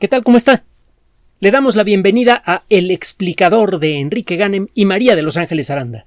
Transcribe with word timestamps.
¿Qué 0.00 0.08
tal? 0.08 0.24
¿Cómo 0.24 0.36
está? 0.36 0.64
Le 1.38 1.52
damos 1.52 1.76
la 1.76 1.84
bienvenida 1.84 2.42
a 2.44 2.64
El 2.68 2.90
explicador 2.90 3.78
de 3.78 4.00
Enrique 4.00 4.34
Ganem 4.34 4.66
y 4.74 4.86
María 4.86 5.14
de 5.14 5.22
Los 5.22 5.36
Ángeles 5.36 5.70
Aranda. 5.70 6.06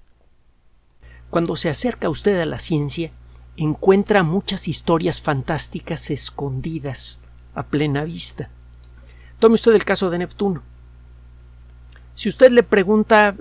Cuando 1.29 1.55
se 1.55 1.69
acerca 1.69 2.09
usted 2.09 2.37
a 2.41 2.45
la 2.45 2.59
ciencia, 2.59 3.11
encuentra 3.55 4.23
muchas 4.23 4.67
historias 4.67 5.21
fantásticas 5.21 6.11
escondidas 6.11 7.21
a 7.55 7.63
plena 7.63 8.03
vista. 8.03 8.49
Tome 9.39 9.55
usted 9.55 9.73
el 9.73 9.85
caso 9.85 10.09
de 10.09 10.17
Neptuno. 10.17 10.63
Si 12.13 12.27
usted 12.27 12.51
le 12.51 12.63
pregunta 12.63 13.37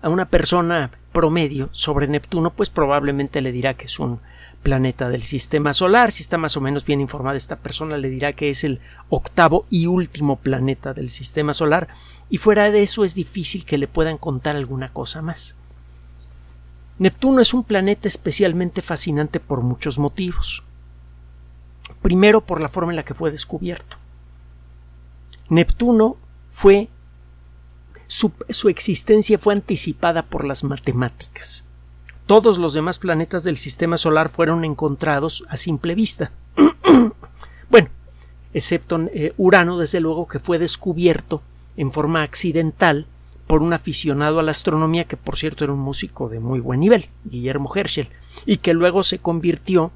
a 0.00 0.08
una 0.08 0.28
persona 0.28 0.92
promedio 1.12 1.70
sobre 1.72 2.06
Neptuno, 2.06 2.52
pues 2.52 2.70
probablemente 2.70 3.40
le 3.40 3.50
dirá 3.50 3.74
que 3.74 3.86
es 3.86 3.98
un 3.98 4.20
planeta 4.62 5.08
del 5.08 5.22
sistema 5.22 5.72
solar. 5.72 6.12
Si 6.12 6.22
está 6.22 6.38
más 6.38 6.56
o 6.56 6.60
menos 6.60 6.84
bien 6.84 7.00
informada 7.00 7.36
esta 7.36 7.56
persona, 7.56 7.96
le 7.96 8.10
dirá 8.10 8.32
que 8.32 8.50
es 8.50 8.64
el 8.64 8.80
octavo 9.08 9.66
y 9.70 9.86
último 9.86 10.36
planeta 10.36 10.94
del 10.94 11.10
sistema 11.10 11.54
solar. 11.54 11.88
Y 12.28 12.38
fuera 12.38 12.70
de 12.70 12.82
eso 12.82 13.04
es 13.04 13.14
difícil 13.14 13.64
que 13.64 13.78
le 13.78 13.88
puedan 13.88 14.18
contar 14.18 14.56
alguna 14.56 14.92
cosa 14.92 15.22
más. 15.22 15.56
Neptuno 16.98 17.40
es 17.40 17.54
un 17.54 17.64
planeta 17.64 18.08
especialmente 18.08 18.82
fascinante 18.82 19.40
por 19.40 19.62
muchos 19.62 19.98
motivos. 19.98 20.62
Primero, 22.02 22.42
por 22.42 22.60
la 22.60 22.68
forma 22.68 22.92
en 22.92 22.96
la 22.96 23.04
que 23.04 23.14
fue 23.14 23.30
descubierto. 23.30 23.96
Neptuno 25.48 26.16
fue 26.50 26.88
su, 28.06 28.32
su 28.50 28.68
existencia 28.68 29.38
fue 29.38 29.54
anticipada 29.54 30.22
por 30.22 30.44
las 30.44 30.62
matemáticas 30.62 31.64
todos 32.26 32.58
los 32.58 32.74
demás 32.74 32.98
planetas 32.98 33.44
del 33.44 33.56
sistema 33.56 33.96
solar 33.96 34.28
fueron 34.28 34.64
encontrados 34.64 35.44
a 35.48 35.56
simple 35.56 35.94
vista. 35.94 36.30
bueno, 37.70 37.88
excepto 38.54 39.00
eh, 39.12 39.34
Urano, 39.36 39.78
desde 39.78 40.00
luego, 40.00 40.28
que 40.28 40.38
fue 40.38 40.58
descubierto 40.58 41.42
en 41.76 41.90
forma 41.90 42.22
accidental 42.22 43.06
por 43.46 43.62
un 43.62 43.72
aficionado 43.72 44.38
a 44.38 44.44
la 44.44 44.52
astronomía 44.52 45.04
que, 45.04 45.16
por 45.16 45.36
cierto, 45.36 45.64
era 45.64 45.72
un 45.72 45.80
músico 45.80 46.28
de 46.28 46.38
muy 46.38 46.60
buen 46.60 46.78
nivel, 46.78 47.08
Guillermo 47.24 47.68
Herschel, 47.74 48.08
y 48.46 48.58
que 48.58 48.74
luego 48.74 49.02
se 49.02 49.18
convirtió, 49.18 49.90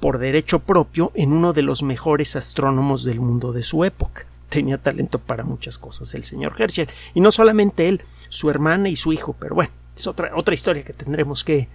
por 0.00 0.18
derecho 0.18 0.58
propio, 0.58 1.10
en 1.14 1.32
uno 1.32 1.54
de 1.54 1.62
los 1.62 1.82
mejores 1.82 2.36
astrónomos 2.36 3.04
del 3.04 3.20
mundo 3.20 3.52
de 3.52 3.62
su 3.62 3.84
época. 3.84 4.26
Tenía 4.50 4.76
talento 4.76 5.18
para 5.18 5.44
muchas 5.44 5.78
cosas 5.78 6.14
el 6.14 6.24
señor 6.24 6.54
Herschel, 6.58 6.88
y 7.14 7.20
no 7.20 7.30
solamente 7.30 7.88
él, 7.88 8.02
su 8.28 8.50
hermana 8.50 8.90
y 8.90 8.96
su 8.96 9.14
hijo, 9.14 9.34
pero 9.38 9.54
bueno, 9.54 9.72
es 9.96 10.06
otra, 10.06 10.32
otra 10.36 10.54
historia 10.54 10.84
que 10.84 10.92
tendremos 10.92 11.44
que 11.44 11.68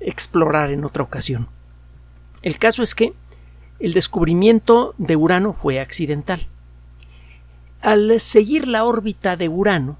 explorar 0.00 0.70
en 0.70 0.84
otra 0.84 1.02
ocasión. 1.02 1.48
El 2.42 2.58
caso 2.58 2.82
es 2.82 2.94
que 2.94 3.14
el 3.80 3.92
descubrimiento 3.92 4.94
de 4.98 5.16
Urano 5.16 5.52
fue 5.52 5.80
accidental. 5.80 6.46
Al 7.80 8.20
seguir 8.20 8.68
la 8.68 8.84
órbita 8.84 9.36
de 9.36 9.48
Urano, 9.48 9.98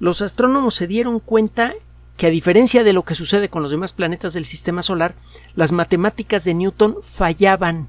los 0.00 0.22
astrónomos 0.22 0.74
se 0.74 0.86
dieron 0.86 1.20
cuenta 1.20 1.74
que 2.16 2.26
a 2.26 2.30
diferencia 2.30 2.82
de 2.82 2.92
lo 2.92 3.04
que 3.04 3.14
sucede 3.14 3.48
con 3.48 3.62
los 3.62 3.70
demás 3.70 3.92
planetas 3.92 4.34
del 4.34 4.44
sistema 4.44 4.82
solar, 4.82 5.14
las 5.54 5.70
matemáticas 5.70 6.44
de 6.44 6.54
Newton 6.54 6.96
fallaban 7.00 7.88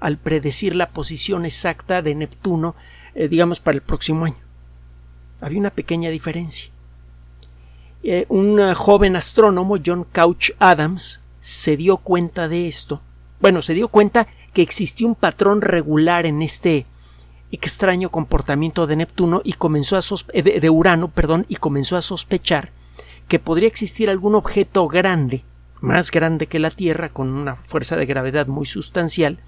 al 0.00 0.18
predecir 0.18 0.74
la 0.74 0.90
posición 0.90 1.44
exacta 1.44 2.02
de 2.02 2.14
Neptuno, 2.14 2.74
eh, 3.14 3.28
digamos, 3.28 3.60
para 3.60 3.76
el 3.76 3.82
próximo 3.82 4.24
año. 4.24 4.36
Había 5.40 5.60
una 5.60 5.70
pequeña 5.70 6.10
diferencia. 6.10 6.70
Eh, 8.02 8.26
un 8.28 8.74
joven 8.74 9.16
astrónomo, 9.16 9.76
John 9.84 10.04
Couch 10.10 10.52
Adams, 10.58 11.20
se 11.38 11.76
dio 11.76 11.98
cuenta 11.98 12.48
de 12.48 12.66
esto. 12.66 13.00
Bueno, 13.40 13.62
se 13.62 13.74
dio 13.74 13.88
cuenta 13.88 14.26
que 14.52 14.62
existía 14.62 15.06
un 15.06 15.14
patrón 15.14 15.60
regular 15.60 16.26
en 16.26 16.42
este 16.42 16.86
extraño 17.50 18.10
comportamiento 18.10 18.86
de 18.86 18.96
Neptuno 18.96 19.42
y 19.44 19.54
comenzó 19.54 19.96
a 19.96 20.00
eh, 20.32 20.60
de, 20.60 20.70
Urano, 20.70 21.08
perdón, 21.08 21.46
y 21.48 21.56
comenzó 21.56 21.96
a 21.96 22.02
sospechar 22.02 22.70
que 23.28 23.38
podría 23.38 23.68
existir 23.68 24.10
algún 24.10 24.34
objeto 24.34 24.88
grande, 24.88 25.44
más 25.80 26.10
grande 26.10 26.46
que 26.46 26.58
la 26.58 26.70
Tierra, 26.70 27.10
con 27.10 27.28
una 27.28 27.56
fuerza 27.56 27.96
de 27.96 28.06
gravedad 28.06 28.46
muy 28.46 28.66
sustancial, 28.66 29.38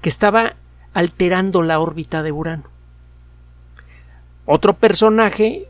que 0.00 0.08
estaba 0.08 0.56
alterando 0.94 1.62
la 1.62 1.78
órbita 1.78 2.22
de 2.22 2.32
Urano. 2.32 2.64
Otro 4.46 4.72
personaje 4.74 5.68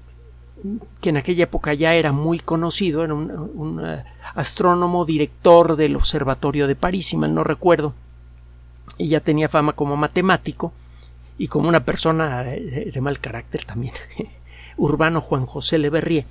que 1.01 1.11
en 1.11 1.17
aquella 1.17 1.45
época 1.45 1.75
ya 1.75 1.95
era 1.95 2.13
muy 2.13 2.39
conocido, 2.39 3.05
era 3.05 3.15
un, 3.15 3.81
eh, 3.85 4.05
astrónomo 4.35 5.05
director 5.05 5.77
del 5.77 5.97
Observatorio 5.97 6.67
de 6.67 6.77
París, 6.77 7.07
si 7.07 7.17
mal 7.17 7.35
no 7.35 7.45
recuerdo, 7.45 7.95
y 8.97 9.09
ya 9.09 9.21
tenía 9.21 9.49
fama 9.49 9.75
como 9.75 9.97
matemático 9.97 10.73
y 11.37 11.49
como 11.49 11.69
una 11.69 11.85
persona 11.85 12.43
de, 12.43 12.99
mal 13.01 13.21
carácter 13.21 13.65
también. 13.65 13.95
Urbano 14.77 15.21
Juan 15.21 15.47
José 15.47 15.79
Le 15.79 16.27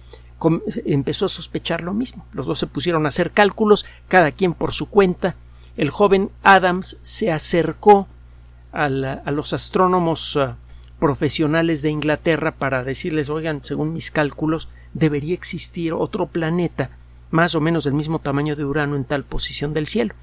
empezó 0.86 1.26
a 1.26 1.30
sospechar 1.30 1.82
lo 1.82 1.94
mismo. 1.94 2.26
Los 2.34 2.46
dos 2.46 2.60
se 2.60 2.68
pusieron 2.68 3.06
a 3.06 3.10
hacer 3.10 3.32
cálculos, 3.32 3.86
cada 4.08 4.32
quien 4.32 4.54
por 4.54 4.74
su 4.74 4.88
cuenta. 4.88 5.36
El 5.76 5.90
joven 5.90 6.32
Adams 6.44 6.98
se 7.02 7.32
acercó 7.32 8.08
a 8.72 8.90
los 8.90 9.54
astrónomos 9.54 10.36
eh, 10.36 10.54
profesionales 11.00 11.81
de 11.81 11.90
Inglaterra 11.90 12.52
para 12.52 12.84
decirles, 12.84 13.30
oigan, 13.30 13.63
según 13.63 13.94
mis 13.94 14.12
cálculos, 14.12 14.69
debería 14.94 15.34
existir 15.34 15.94
otro 15.94 16.28
planeta 16.28 16.90
más 17.30 17.56
o 17.56 17.62
menos 17.62 17.84
del 17.84 17.94
mismo 17.94 18.19
tamaño 18.19 18.56
de 18.56 18.66
Urano 18.66 18.96
en 18.96 19.06
tal 19.06 19.24
posición 19.24 19.74
del 19.74 19.88
cielo. 19.88 20.16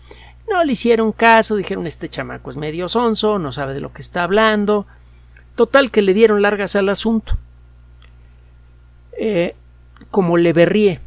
No 0.50 0.62
le 0.64 0.72
hicieron 0.72 1.12
caso, 1.12 1.56
dijeron 1.56 1.86
este 1.86 2.08
chamaco 2.08 2.50
es 2.50 2.56
medio 2.56 2.88
sonso, 2.88 3.38
no 3.38 3.52
sabe 3.52 3.74
de 3.74 3.80
lo 3.80 3.92
que 3.92 4.02
está 4.02 4.24
hablando. 4.24 4.86
Total 5.54 5.90
que 5.90 6.02
le 6.02 6.14
dieron 6.14 6.42
largas 6.42 6.76
al 6.76 6.88
asunto. 6.88 7.36
Eh, 9.18 9.54
como 10.10 10.36
Le 10.36 10.52
Verrier 10.52 11.00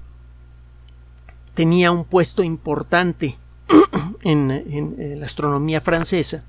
tenía 1.53 1.91
un 1.91 2.05
puesto 2.05 2.43
importante 2.43 3.37
en 4.21 5.19
la 5.19 5.25
astronomía 5.25 5.81
francesa, 5.81 6.43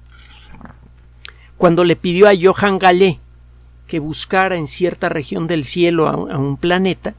cuando 1.58 1.84
le 1.84 1.96
pidió 1.96 2.28
a 2.28 2.32
Johann 2.40 2.78
Gallet 2.78 3.18
que 3.88 3.98
buscara 3.98 4.56
en 4.56 4.66
cierta 4.66 5.08
región 5.08 5.48
del 5.48 5.64
cielo 5.64 6.08
a, 6.08 6.38
un 6.38 6.56
planeta, 6.56 7.14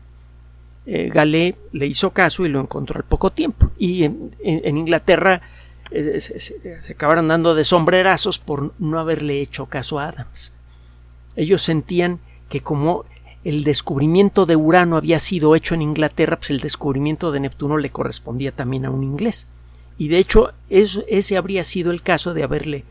eh, 0.85 1.09
Gallet 1.13 1.55
le 1.73 1.87
hizo 1.87 2.11
caso 2.11 2.45
y 2.45 2.49
lo 2.49 2.61
encontró 2.61 2.97
al 2.97 3.03
poco 3.03 3.31
tiempo. 3.31 3.69
Y 3.77 4.03
en, 4.03 4.77
Inglaterra 4.77 5.41
eh, 5.91 6.19
se, 6.19 6.55
acabaron 6.89 7.27
dando 7.27 7.53
de 7.53 7.63
sombrerazos 7.63 8.39
por 8.39 8.73
no 8.79 8.99
haberle 8.99 9.41
hecho 9.41 9.65
caso 9.65 9.99
a 9.99 10.07
Adams. 10.07 10.53
Ellos 11.35 11.61
sentían 11.61 12.19
que 12.49 12.61
como 12.61 13.05
el 13.43 13.63
descubrimiento 13.63 14.45
de 14.45 14.55
Urano 14.55 14.95
había 14.95 15.19
sido 15.19 15.55
hecho 15.55 15.75
en 15.75 15.81
Inglaterra, 15.81 16.37
pues 16.37 16.51
el 16.51 16.61
descubrimiento 16.61 17.31
de 17.31 17.41
Neptuno 17.41 17.77
le 17.77 17.89
correspondía 17.89 18.51
también 18.51 18.85
a 18.85 18.89
un 18.89 19.03
inglés. 19.03 19.47
Y 19.97 20.07
de 20.07 20.19
hecho, 20.19 20.53
ese 20.69 21.35
habría 21.35 21.63
sido 21.65 21.91
el 21.91 22.03
caso 22.03 22.33
de 22.33 22.43
haberle 22.43 22.85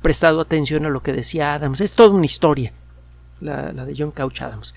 prestado 0.00 0.40
atención 0.40 0.86
a 0.86 0.90
lo 0.90 1.02
que 1.02 1.12
decía 1.12 1.54
Adams. 1.54 1.80
Es 1.80 1.94
toda 1.94 2.14
una 2.14 2.26
historia, 2.26 2.72
la, 3.40 3.72
de 3.72 3.94
John 3.96 4.10
Couch 4.10 4.42
Adams. 4.42 4.74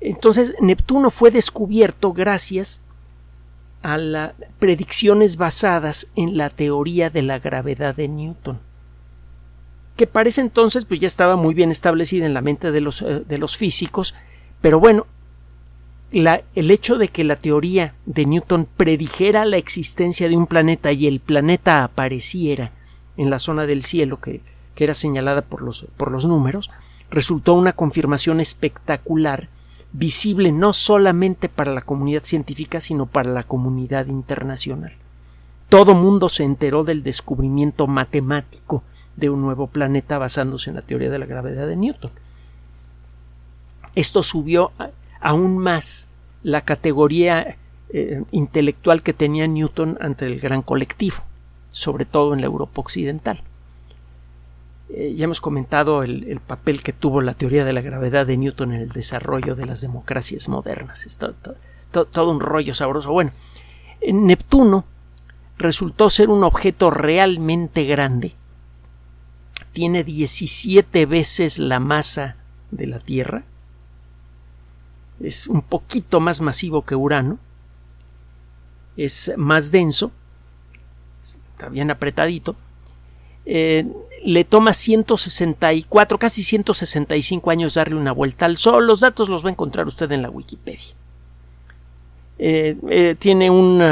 Entonces, 0.00 0.54
Neptuno 0.60 1.10
fue 1.10 1.30
descubierto 1.30 2.12
gracias 2.12 2.82
a 3.82 3.98
las 3.98 4.32
predicciones 4.58 5.36
basadas 5.36 6.08
en 6.16 6.36
la 6.36 6.50
teoría 6.50 7.10
de 7.10 7.22
la 7.22 7.38
gravedad 7.38 7.94
de 7.94 8.08
Newton, 8.08 8.58
que 9.96 10.06
parece 10.06 10.40
entonces 10.40 10.86
pues 10.86 11.00
ya 11.00 11.06
estaba 11.06 11.36
muy 11.36 11.54
bien 11.54 11.70
establecida 11.70 12.24
en 12.24 12.32
la 12.32 12.40
mente 12.40 12.70
de 12.70 12.80
los, 12.80 13.02
eh, 13.02 13.22
de 13.26 13.38
los 13.38 13.58
físicos, 13.58 14.14
pero 14.62 14.80
bueno, 14.80 15.06
el 16.12 16.70
hecho 16.70 16.96
de 16.96 17.08
que 17.08 17.24
la 17.24 17.36
teoría 17.36 17.94
de 18.06 18.24
Newton 18.24 18.68
predijera 18.76 19.44
la 19.44 19.56
existencia 19.56 20.28
de 20.28 20.36
un 20.36 20.46
planeta 20.46 20.92
y 20.92 21.06
el 21.06 21.20
planeta 21.20 21.82
apareciera 21.82 22.72
en 23.16 23.30
la 23.30 23.38
zona 23.38 23.66
del 23.66 23.82
cielo 23.82 24.20
que 24.20 24.40
que 24.74 24.84
era 24.84 24.94
señalada 24.94 25.42
por 25.42 25.62
los, 25.62 25.86
por 25.96 26.10
los 26.10 26.26
números, 26.26 26.70
resultó 27.10 27.54
una 27.54 27.72
confirmación 27.72 28.40
espectacular, 28.40 29.48
visible 29.92 30.50
no 30.52 30.72
solamente 30.72 31.48
para 31.48 31.72
la 31.72 31.82
comunidad 31.82 32.24
científica, 32.24 32.80
sino 32.80 33.06
para 33.06 33.30
la 33.30 33.44
comunidad 33.44 34.06
internacional. 34.06 34.92
Todo 35.68 35.94
mundo 35.94 36.28
se 36.28 36.44
enteró 36.44 36.84
del 36.84 37.02
descubrimiento 37.02 37.86
matemático 37.86 38.82
de 39.16 39.30
un 39.30 39.42
nuevo 39.42 39.68
planeta 39.68 40.18
basándose 40.18 40.70
en 40.70 40.76
la 40.76 40.82
teoría 40.82 41.10
de 41.10 41.18
la 41.18 41.26
gravedad 41.26 41.66
de 41.66 41.76
Newton. 41.76 42.10
Esto 43.94 44.22
subió 44.22 44.72
aún 45.20 45.58
más 45.58 46.08
la 46.42 46.62
categoría 46.62 47.56
eh, 47.90 48.22
intelectual 48.32 49.02
que 49.02 49.12
tenía 49.12 49.46
Newton 49.46 49.98
ante 50.00 50.26
el 50.26 50.40
gran 50.40 50.62
colectivo, 50.62 51.16
sobre 51.70 52.04
todo 52.04 52.34
en 52.34 52.40
la 52.40 52.46
Europa 52.46 52.80
occidental. 52.80 53.40
Eh, 54.90 55.14
ya 55.16 55.24
hemos 55.24 55.40
comentado 55.40 56.02
el, 56.02 56.40
papel 56.46 56.82
que 56.82 56.92
tuvo 56.92 57.20
la 57.20 57.34
teoría 57.34 57.64
de 57.64 57.72
la 57.72 57.80
gravedad 57.80 58.26
de 58.26 58.36
Newton 58.36 58.72
en 58.72 58.82
el 58.82 58.90
desarrollo 58.90 59.54
de 59.54 59.66
las 59.66 59.80
democracias 59.80 60.48
modernas. 60.48 61.06
Es 61.06 61.18
todo, 61.18 62.30
un 62.30 62.40
rollo 62.40 62.74
sabroso. 62.74 63.12
Bueno, 63.12 63.32
Neptuno 64.12 64.84
resultó 65.56 66.10
ser 66.10 66.28
un 66.28 66.44
objeto 66.44 66.90
realmente 66.90 67.84
grande, 67.84 68.34
tiene 69.74 70.04
17 70.04 71.04
veces 71.06 71.58
la 71.58 71.80
masa 71.80 72.36
de 72.70 72.86
la 72.86 73.00
Tierra. 73.00 73.44
Es 75.20 75.48
un 75.48 75.62
poquito 75.62 76.20
más 76.20 76.40
masivo 76.40 76.84
que 76.84 76.94
Urano. 76.94 77.38
Es 78.96 79.32
más 79.36 79.72
denso. 79.72 80.12
Está 81.22 81.68
bien 81.68 81.90
apretadito. 81.90 82.54
Eh, 83.46 83.86
le 84.24 84.44
toma 84.44 84.72
164, 84.72 86.18
casi 86.18 86.42
165 86.42 87.50
años 87.50 87.74
darle 87.74 87.96
una 87.96 88.12
vuelta 88.12 88.46
al 88.46 88.56
Sol. 88.56 88.86
Los 88.86 89.00
datos 89.00 89.28
los 89.28 89.44
va 89.44 89.48
a 89.48 89.52
encontrar 89.52 89.86
usted 89.86 90.10
en 90.12 90.22
la 90.22 90.30
Wikipedia. 90.30 90.94
Eh, 92.38 92.76
eh, 92.88 93.16
tiene 93.18 93.50
un 93.50 93.82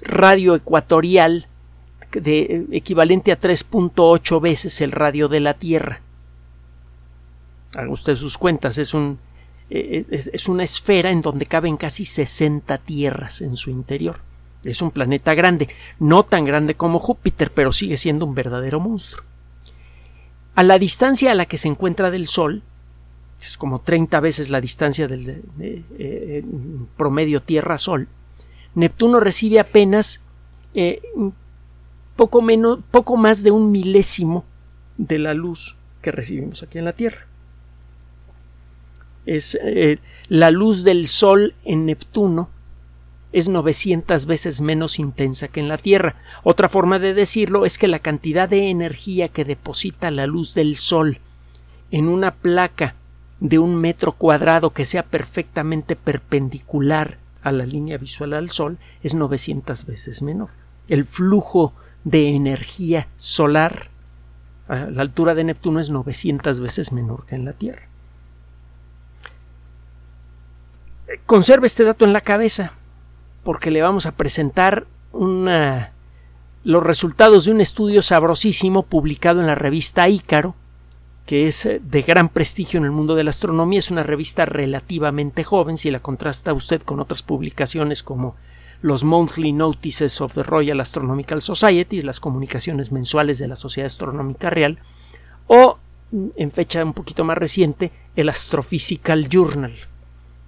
radio 0.00 0.54
ecuatorial 0.54 1.48
de, 2.12 2.66
equivalente 2.72 3.32
a 3.32 3.40
3.8 3.40 4.40
veces 4.40 4.80
el 4.80 4.92
radio 4.92 5.28
de 5.28 5.40
la 5.40 5.54
Tierra. 5.54 6.02
Haga 7.74 7.90
usted 7.90 8.14
sus 8.14 8.38
cuentas, 8.38 8.78
es, 8.78 8.94
un, 8.94 9.18
es 9.70 10.48
una 10.48 10.62
esfera 10.62 11.10
en 11.10 11.22
donde 11.22 11.46
caben 11.46 11.76
casi 11.76 12.04
60 12.04 12.78
tierras 12.78 13.40
en 13.40 13.56
su 13.56 13.70
interior. 13.70 14.20
Es 14.64 14.82
un 14.82 14.90
planeta 14.90 15.34
grande, 15.34 15.68
no 15.98 16.22
tan 16.22 16.44
grande 16.44 16.74
como 16.74 16.98
Júpiter, 16.98 17.50
pero 17.50 17.72
sigue 17.72 17.96
siendo 17.96 18.24
un 18.24 18.34
verdadero 18.34 18.80
monstruo. 18.80 19.24
A 20.54 20.62
la 20.62 20.78
distancia 20.78 21.32
a 21.32 21.34
la 21.34 21.46
que 21.46 21.58
se 21.58 21.68
encuentra 21.68 22.10
del 22.10 22.26
Sol, 22.26 22.62
es 23.40 23.56
como 23.58 23.80
30 23.80 24.20
veces 24.20 24.48
la 24.48 24.60
distancia 24.60 25.06
del 25.06 25.42
eh, 25.60 26.44
promedio 26.96 27.42
Tierra-Sol, 27.42 28.08
Neptuno 28.74 29.20
recibe 29.20 29.60
apenas 29.60 30.22
eh, 30.74 31.00
poco, 32.16 32.42
menos, 32.42 32.80
poco 32.90 33.16
más 33.16 33.42
de 33.42 33.50
un 33.50 33.70
milésimo 33.70 34.44
de 34.96 35.18
la 35.18 35.34
luz 35.34 35.76
que 36.02 36.10
recibimos 36.10 36.62
aquí 36.62 36.78
en 36.78 36.84
la 36.84 36.92
Tierra. 36.92 37.26
Es 39.26 39.58
eh, 39.62 39.98
la 40.28 40.50
luz 40.50 40.84
del 40.84 41.06
Sol 41.06 41.54
en 41.64 41.86
Neptuno 41.86 42.50
es 43.34 43.48
900 43.48 44.26
veces 44.26 44.60
menos 44.60 45.00
intensa 45.00 45.48
que 45.48 45.58
en 45.58 45.66
la 45.66 45.76
Tierra. 45.76 46.14
Otra 46.44 46.68
forma 46.68 47.00
de 47.00 47.14
decirlo 47.14 47.66
es 47.66 47.78
que 47.78 47.88
la 47.88 47.98
cantidad 47.98 48.48
de 48.48 48.70
energía 48.70 49.26
que 49.26 49.44
deposita 49.44 50.12
la 50.12 50.28
luz 50.28 50.54
del 50.54 50.76
Sol 50.76 51.18
en 51.90 52.06
una 52.06 52.32
placa 52.32 52.94
de 53.40 53.58
un 53.58 53.74
metro 53.74 54.12
cuadrado 54.12 54.70
que 54.70 54.84
sea 54.84 55.02
perfectamente 55.02 55.96
perpendicular 55.96 57.18
a 57.42 57.50
la 57.50 57.66
línea 57.66 57.98
visual 57.98 58.34
al 58.34 58.50
Sol 58.50 58.78
es 59.02 59.16
900 59.16 59.84
veces 59.84 60.22
menor. 60.22 60.50
El 60.86 61.04
flujo 61.04 61.72
de 62.04 62.36
energía 62.36 63.08
solar 63.16 63.88
a 64.68 64.76
la 64.76 65.02
altura 65.02 65.34
de 65.34 65.42
Neptuno 65.42 65.80
es 65.80 65.90
900 65.90 66.60
veces 66.60 66.92
menor 66.92 67.26
que 67.26 67.34
en 67.34 67.44
la 67.44 67.52
Tierra. 67.52 67.88
Conserve 71.26 71.66
este 71.66 71.82
dato 71.82 72.04
en 72.04 72.12
la 72.12 72.20
cabeza 72.20 72.74
porque 73.44 73.70
le 73.70 73.82
vamos 73.82 74.06
a 74.06 74.12
presentar 74.12 74.86
los 75.12 76.82
resultados 76.82 77.44
de 77.44 77.52
un 77.52 77.60
estudio 77.60 78.02
sabrosísimo 78.02 78.82
publicado 78.82 79.40
en 79.40 79.46
la 79.46 79.54
revista 79.54 80.08
Ícaro, 80.08 80.56
que 81.26 81.46
es 81.46 81.64
eh, 81.66 81.80
de 81.82 82.02
gran 82.02 82.28
prestigio 82.28 82.78
en 82.78 82.84
el 82.84 82.90
mundo 82.90 83.14
de 83.14 83.24
la 83.24 83.30
astronomía, 83.30 83.78
es 83.78 83.90
una 83.90 84.02
revista 84.02 84.44
relativamente 84.44 85.44
joven 85.44 85.76
si 85.76 85.90
la 85.90 86.00
contrasta 86.00 86.52
usted 86.52 86.82
con 86.82 87.00
otras 87.00 87.22
publicaciones 87.22 88.02
como 88.02 88.34
los 88.82 89.04
Monthly 89.04 89.52
Notices 89.52 90.20
of 90.20 90.34
the 90.34 90.42
Royal 90.42 90.80
Astronomical 90.80 91.40
Society, 91.40 92.02
las 92.02 92.20
comunicaciones 92.20 92.92
mensuales 92.92 93.38
de 93.38 93.48
la 93.48 93.56
Sociedad 93.56 93.86
Astronómica 93.86 94.50
Real, 94.50 94.78
o 95.46 95.78
mm, 96.10 96.28
en 96.36 96.50
fecha 96.50 96.84
un 96.84 96.92
poquito 96.92 97.24
más 97.24 97.38
reciente, 97.38 97.92
el 98.16 98.28
Astrophysical 98.28 99.28
Journal, 99.28 99.72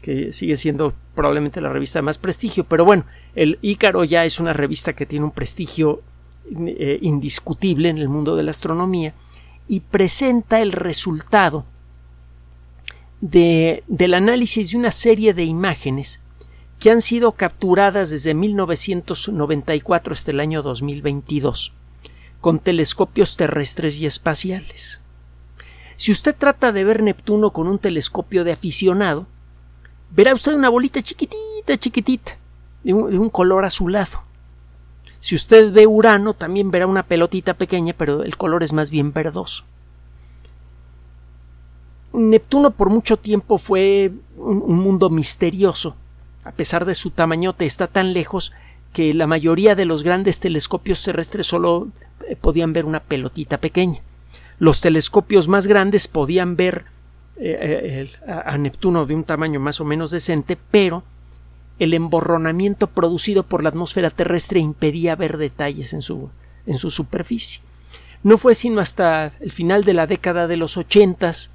que 0.07 0.33
sigue 0.33 0.57
siendo 0.57 0.95
probablemente 1.17 1.61
la 1.61 1.69
revista 1.69 1.99
de 1.99 2.05
más 2.05 2.17
prestigio, 2.17 2.63
pero 2.63 2.85
bueno, 2.85 3.05
el 3.35 3.59
Ícaro 3.61 4.05
ya 4.05 4.25
es 4.25 4.39
una 4.39 4.53
revista 4.53 4.93
que 4.93 5.05
tiene 5.05 5.25
un 5.25 5.33
prestigio 5.33 6.01
eh, 6.49 7.01
indiscutible 7.03 7.89
en 7.89 7.99
el 7.99 8.09
mundo 8.09 8.37
de 8.37 8.45
la 8.45 8.53
astronomía 8.53 9.15
y 9.67 9.81
presenta 9.81 10.61
el 10.61 10.71
resultado 10.71 11.67
de, 13.21 13.83
del 13.89 14.15
análisis 14.15 14.71
de 14.71 14.79
una 14.79 14.93
serie 14.93 15.35
de 15.35 15.43
imágenes 15.43 16.21
que 16.79 16.93
han 16.93 17.01
sido 17.01 17.33
capturadas 17.33 18.11
desde 18.11 18.33
1994 18.33 20.13
hasta 20.13 20.31
el 20.31 20.39
año 20.39 20.63
2022 20.63 21.73
con 22.41 22.61
telescopios 22.61 23.37
terrestres 23.37 23.99
y 23.99 24.07
espaciales. 24.07 25.01
Si 25.97 26.13
usted 26.13 26.37
trata 26.37 26.71
de 26.71 26.85
ver 26.85 27.03
Neptuno 27.03 27.51
con 27.51 27.67
un 27.67 27.81
telescopio 27.81 28.45
de 28.45 28.53
aficionado, 28.53 29.27
verá 30.11 30.35
usted 30.35 30.55
una 30.55 30.69
bolita 30.69 31.01
chiquitita, 31.03 31.77
chiquitita, 31.77 32.37
de 32.83 32.93
un, 32.95 33.31
color 33.31 33.65
azulado. 33.65 34.23
Si 35.21 35.35
usted 35.35 35.73
ve 35.73 35.87
Urano, 35.87 36.35
también 36.35 36.71
verá 36.71 36.87
una 36.87 37.03
pelotita 37.03 37.55
pequeña, 37.55 37.95
pero 37.97 38.23
el 38.23 38.37
color 38.37 38.63
es 38.63 38.73
más 38.73 38.91
bien 38.91 39.13
verdoso. 39.13 39.65
Neptuno 42.13 42.71
por 42.71 42.91
mucho 42.91 43.17
tiempo 43.17 43.59
fue 43.59 44.13
un, 44.37 44.79
mundo 44.79 45.11
misterioso. 45.11 45.97
A 46.45 46.53
pesar 46.53 46.85
de 46.85 46.95
su 46.95 47.11
tamañote, 47.11 47.67
está 47.67 47.89
tan 47.89 48.13
lejos 48.13 48.53
que 48.93 49.13
la 49.13 49.27
mayoría 49.27 49.75
de 49.75 49.85
los 49.85 50.03
grandes 50.03 50.41
telescopios 50.41 51.03
terrestres 51.03 51.47
solo 51.47 51.89
eh, 52.27 52.37
podían 52.37 52.73
ver 52.73 52.85
una 52.85 53.01
pelotita 53.01 53.59
pequeña. 53.59 54.01
Los 54.59 54.81
telescopios 54.81 55.49
más 55.49 55.67
grandes 55.67 56.09
podían 56.09 56.57
ver 56.57 56.87
eh, 57.39 58.09
eh, 58.09 58.11
a 58.27 58.57
Neptuno 58.57 59.05
de 59.05 59.15
un 59.15 59.25
tamaño 59.25 59.61
más 59.61 59.81
o 59.81 59.85
menos 59.85 60.11
decente, 60.11 60.57
pero 60.71 61.03
el 61.79 61.93
emborronamiento 61.93 62.87
producido 62.87 63.43
por 63.43 63.63
la 63.63 63.69
atmósfera 63.69 64.09
terrestre 64.11 64.61
impedía 64.61 65.17
ver 65.17 65.37
detalles 65.37 65.93
en 65.93 66.01
su, 66.01 66.31
en 66.67 66.79
su 66.79 66.91
superficie. 66.91 67.61
No 68.23 68.39
fue 68.39 68.55
sino 68.55 68.81
hasta 68.81 69.35
el 69.41 69.53
final 69.53 69.85
de 69.85 69.93
la 69.93 70.07
década 70.07 70.47
de 70.47 70.57
los 70.57 70.79
ochentas, 70.79 71.53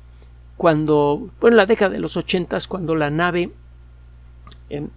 cuando, 0.56 1.32
bueno, 1.40 1.58
la 1.58 1.66
década 1.66 1.92
de 1.92 2.00
los 2.00 2.16
ochentas, 2.16 2.68
cuando 2.68 2.94
la 2.94 3.10
nave 3.10 3.52
em, 4.70 4.90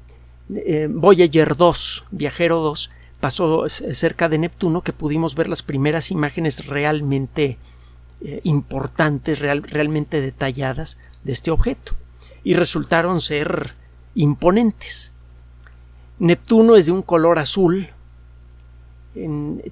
eh, 0.54 0.88
Voyager 0.90 1.56
2, 1.56 2.04
Viajero 2.10 2.60
2, 2.60 2.90
pasó 3.20 3.66
cerca 3.70 4.28
de 4.28 4.37
Neptuno, 4.37 4.82
que 4.82 4.92
pudimos 4.92 5.34
ver 5.34 5.48
las 5.48 5.62
primeras 5.62 6.10
imágenes 6.10 6.66
realmente 6.66 7.56
eh, 8.22 8.40
importantes, 8.44 9.40
realmente 9.40 10.21
detalladas 10.21 10.99
de 11.25 11.33
este 11.33 11.50
objeto, 11.50 11.94
y 12.42 12.54
resultaron 12.54 13.21
ser 13.21 13.75
imponentes. 14.14 15.12
Neptuno 16.18 16.76
es 16.76 16.87
de 16.87 16.92
un 16.92 17.02
color 17.02 17.38
azul, 17.38 17.88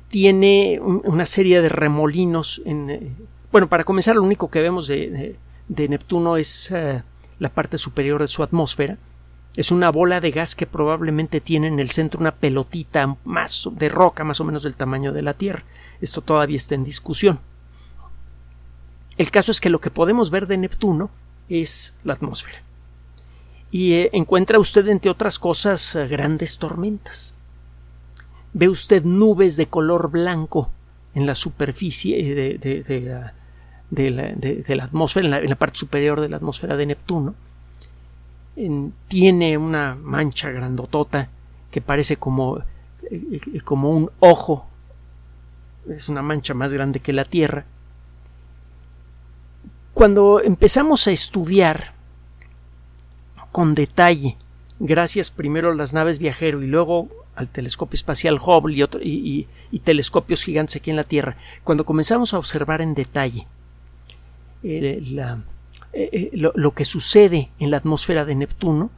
tiene 0.09 0.81
una 0.81 1.27
serie 1.27 1.61
de 1.63 1.69
remolinos. 1.69 2.63
Eh, 2.65 3.11
bueno, 3.51 3.69
para 3.69 3.85
comenzar, 3.85 4.17
lo 4.17 4.23
único 4.23 4.51
que 4.51 4.63
vemos 4.63 4.87
de, 4.87 5.37
Neptuno 5.69 6.37
es 6.37 6.71
eh, 6.71 7.03
la 7.39 7.49
parte 7.49 7.79
superior 7.79 8.21
de 8.21 8.29
su 8.29 8.43
atmósfera. 8.43 8.99
Es 9.57 9.71
una 9.71 9.91
bola 9.91 10.21
de 10.21 10.31
gas 10.31 10.55
que 10.55 10.67
probablemente 10.67 11.41
tiene 11.41 11.67
en 11.67 11.79
el 11.79 11.91
centro 11.91 12.21
una 12.21 12.35
pelotita 12.35 13.17
más 13.25 13.69
de 13.73 13.89
roca, 13.89 14.25
más 14.25 14.41
o 14.41 14.45
menos 14.45 14.63
del 14.63 14.75
tamaño 14.75 15.13
de 15.13 15.23
la 15.23 15.35
Tierra. 15.35 15.65
Esto 16.01 16.23
todavía 16.23 16.57
está 16.57 16.75
en 16.75 16.85
discusión. 16.85 17.41
El 19.17 19.31
caso 19.31 19.51
es 19.51 19.61
que 19.61 19.71
lo 19.71 19.81
que 19.81 19.91
podemos 19.91 20.31
ver 20.31 20.47
de 20.47 20.57
Neptuno 20.57 21.11
es 21.49 21.95
la 22.05 22.15
atmósfera. 22.15 22.63
Y 23.71 23.95
eh, 23.95 24.11
encuentra 24.13 24.59
usted, 24.59 24.89
entre 24.89 25.11
otras 25.11 25.39
cosas, 25.39 25.95
eh, 25.95 26.07
grandes 26.07 26.59
tormentas. 26.59 27.35
Ve 28.53 28.69
usted 28.69 29.05
nubes 29.05 29.57
de 29.57 29.67
color 29.67 30.11
blanco 30.11 30.71
en 31.15 31.27
la 31.27 31.35
superficie 31.35 32.35
de, 32.35 32.59
de, 33.91 34.11
la, 34.11 34.85
atmósfera, 34.85 35.39
en 35.39 35.49
la, 35.49 35.57
parte 35.57 35.79
superior 35.79 36.21
de 36.21 36.29
la 36.29 36.37
atmósfera 36.37 36.77
de 36.77 36.87
Neptuno. 36.87 37.35
tiene 39.09 39.57
una 39.57 39.95
mancha 39.95 40.51
grandotota 40.51 41.31
que 41.71 41.81
parece 41.81 42.17
como, 42.19 42.59
eh, 43.11 43.41
como 43.65 43.91
un 43.91 44.11
ojo. 44.21 44.67
Es 45.89 46.09
una 46.09 46.23
mancha 46.23 46.55
más 46.55 46.73
grande 46.73 47.01
que 47.01 47.13
la 47.13 47.25
Tierra 47.25 47.65
cuando 49.95 50.41
empezamos 50.41 51.07
a 51.07 51.13
estudiar 51.13 51.95
con 53.51 53.75
detalle, 53.75 54.37
gracias 54.81 55.31
primero 55.31 55.71
a 55.71 55.75
las 55.75 55.93
naves 55.93 56.19
viajero 56.19 56.63
y 56.63 56.67
luego 56.67 57.09
al 57.35 57.49
telescopio 57.49 57.97
espacial 57.97 58.39
Hubble 58.41 58.89
y, 59.03 59.47
telescopios 59.85 60.43
gigantes 60.43 60.77
aquí 60.77 60.91
en 60.91 60.97
la 60.97 61.05
Tierra, 61.05 61.37
cuando 61.65 61.85
comenzamos 61.85 62.35
a 62.35 62.39
observar 62.39 62.81
en 62.81 62.95
detalle 62.95 63.47
eh, 64.63 65.03
eh, 65.93 66.11
eh, 66.13 66.31
lo, 66.33 66.71
que 66.73 66.85
sucede 66.85 67.51
en 67.59 67.71
la 67.71 67.79
atmósfera 67.79 68.25
de 68.25 68.35
Neptuno, 68.35 68.91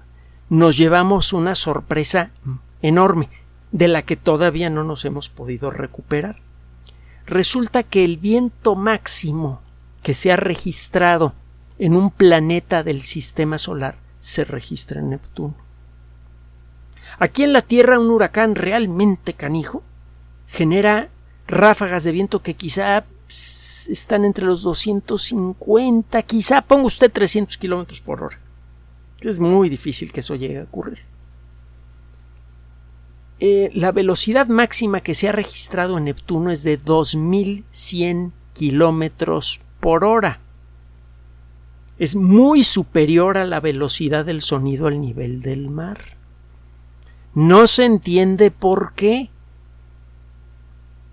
nos 0.50 0.76
llevamos 0.76 1.32
una 1.32 1.54
sorpresa 1.54 2.30
enorme 2.82 3.30
de 3.72 3.88
la 3.88 4.02
que 4.02 4.16
todavía 4.16 4.70
no 4.70 4.84
nos 4.84 5.04
hemos 5.04 5.28
podido 5.28 5.70
recuperar. 5.70 6.36
Resulta 7.26 7.82
que 7.82 8.04
el 8.04 8.18
viento 8.18 8.74
máximo 8.74 9.63
que 10.04 10.14
se 10.14 10.30
ha 10.30 10.36
registrado 10.36 11.32
en 11.78 11.96
un 11.96 12.10
planeta 12.10 12.84
del 12.84 13.02
sistema 13.02 13.58
solar 13.58 13.96
se 14.20 14.44
registra 14.44 15.00
en 15.00 15.10
Neptuno. 15.10 15.54
Aquí 17.18 17.42
en 17.42 17.52
la 17.52 17.62
Tierra 17.62 17.98
un 17.98 18.10
huracán 18.10 18.54
realmente 18.54 19.32
canijo 19.32 19.82
genera 20.46 21.08
ráfagas 21.48 22.04
de 22.04 22.12
viento 22.12 22.42
que 22.42 22.54
quizá 22.54 23.04
están 23.28 24.24
entre 24.24 24.44
los 24.44 24.62
250, 24.62 26.22
quizá 26.22 26.60
ponga 26.60 26.84
usted 26.84 27.10
300 27.10 27.56
kilómetros 27.56 28.00
por 28.00 28.22
hora. 28.22 28.38
Es 29.20 29.40
muy 29.40 29.70
difícil 29.70 30.12
que 30.12 30.20
eso 30.20 30.34
llegue 30.34 30.58
a 30.58 30.64
ocurrir. 30.64 30.98
Eh, 33.40 33.70
la 33.74 33.90
velocidad 33.90 34.48
máxima 34.48 35.00
que 35.00 35.14
se 35.14 35.28
ha 35.28 35.32
registrado 35.32 35.96
en 35.96 36.04
Neptuno 36.04 36.50
es 36.50 36.62
de 36.62 36.76
2100 36.76 38.32
kilómetros 38.52 39.60
por 39.84 40.02
hora. 40.02 40.40
Es 41.98 42.16
muy 42.16 42.64
superior 42.64 43.36
a 43.36 43.44
la 43.44 43.60
velocidad 43.60 44.24
del 44.24 44.40
sonido 44.40 44.86
al 44.86 44.98
nivel 44.98 45.42
del 45.42 45.68
mar. 45.68 46.16
No 47.34 47.66
se 47.66 47.84
entiende 47.84 48.50
por 48.50 48.94
qué. 48.94 49.28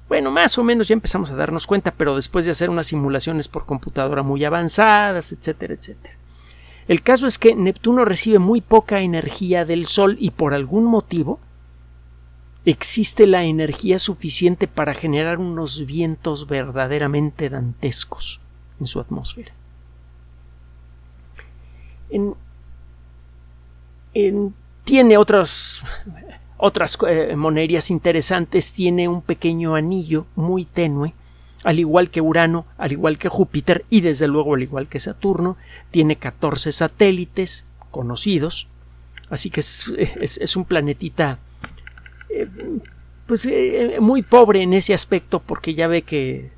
Bueno, 0.07 0.31
más 0.31 0.57
o 0.57 0.63
menos 0.63 0.87
ya 0.87 0.93
empezamos 0.93 1.31
a 1.31 1.35
darnos 1.35 1.67
cuenta, 1.67 1.91
pero 1.91 2.15
después 2.15 2.45
de 2.45 2.51
hacer 2.51 2.69
unas 2.69 2.87
simulaciones 2.87 3.49
por 3.49 3.65
computadora 3.65 4.23
muy 4.23 4.45
avanzadas, 4.45 5.33
etcétera, 5.33 5.73
etcétera. 5.73 6.15
El 6.87 7.03
caso 7.03 7.27
es 7.27 7.37
que 7.37 7.53
Neptuno 7.53 8.05
recibe 8.05 8.39
muy 8.39 8.61
poca 8.61 9.01
energía 9.01 9.65
del 9.65 9.85
Sol 9.85 10.15
y 10.17 10.31
por 10.31 10.53
algún 10.53 10.85
motivo 10.85 11.41
existe 12.63 13.27
la 13.27 13.43
energía 13.43 13.99
suficiente 13.99 14.69
para 14.69 14.93
generar 14.93 15.39
unos 15.39 15.85
vientos 15.85 16.47
verdaderamente 16.47 17.49
dantescos 17.49 18.40
en 18.81 18.87
su 18.87 18.99
atmósfera. 18.99 19.53
tiene 24.83 25.17
otras 25.17 25.83
otras 26.63 26.95
eh, 27.07 27.35
monerías 27.35 27.89
interesantes, 27.89 28.71
tiene 28.71 29.07
un 29.07 29.23
pequeño 29.23 29.73
anillo 29.73 30.27
muy 30.35 30.63
tenue, 30.63 31.13
al 31.63 31.79
igual 31.79 32.11
que 32.11 32.21
Urano, 32.21 32.67
al 32.77 32.91
igual 32.91 33.17
que 33.17 33.29
Júpiter 33.29 33.83
y 33.89 34.01
desde 34.01 34.27
luego 34.27 34.53
al 34.53 34.61
igual 34.61 34.87
que 34.87 34.99
Saturno, 34.99 35.57
tiene 35.89 36.17
14 36.17 36.71
satélites 36.71 37.65
conocidos, 37.89 38.67
así 39.31 39.49
que 39.49 39.59
es, 39.61 40.55
un 40.55 40.65
planetita 40.65 41.39
eh, 42.29 42.47
pues 43.25 43.47
eh, 43.47 43.97
muy 43.99 44.21
pobre 44.21 44.61
en 44.61 44.73
ese 44.73 44.93
aspecto 44.93 45.39
porque 45.39 45.73
ya 45.73 45.87
ve 45.87 46.03
que 46.03 46.51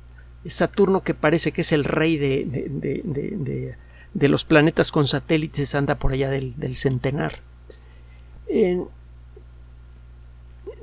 Saturno 0.46 1.02
que 1.02 1.14
parece 1.14 1.52
que 1.52 1.62
es 1.62 1.72
el 1.72 1.84
rey 1.84 2.16
de, 2.16 3.76
de, 4.12 4.28
los 4.28 4.44
planetas 4.44 4.92
con 4.92 5.06
satélites 5.06 5.74
anda 5.74 5.96
por 5.96 6.12
allá 6.12 6.30
del, 6.30 6.76
centenar. 6.76 7.40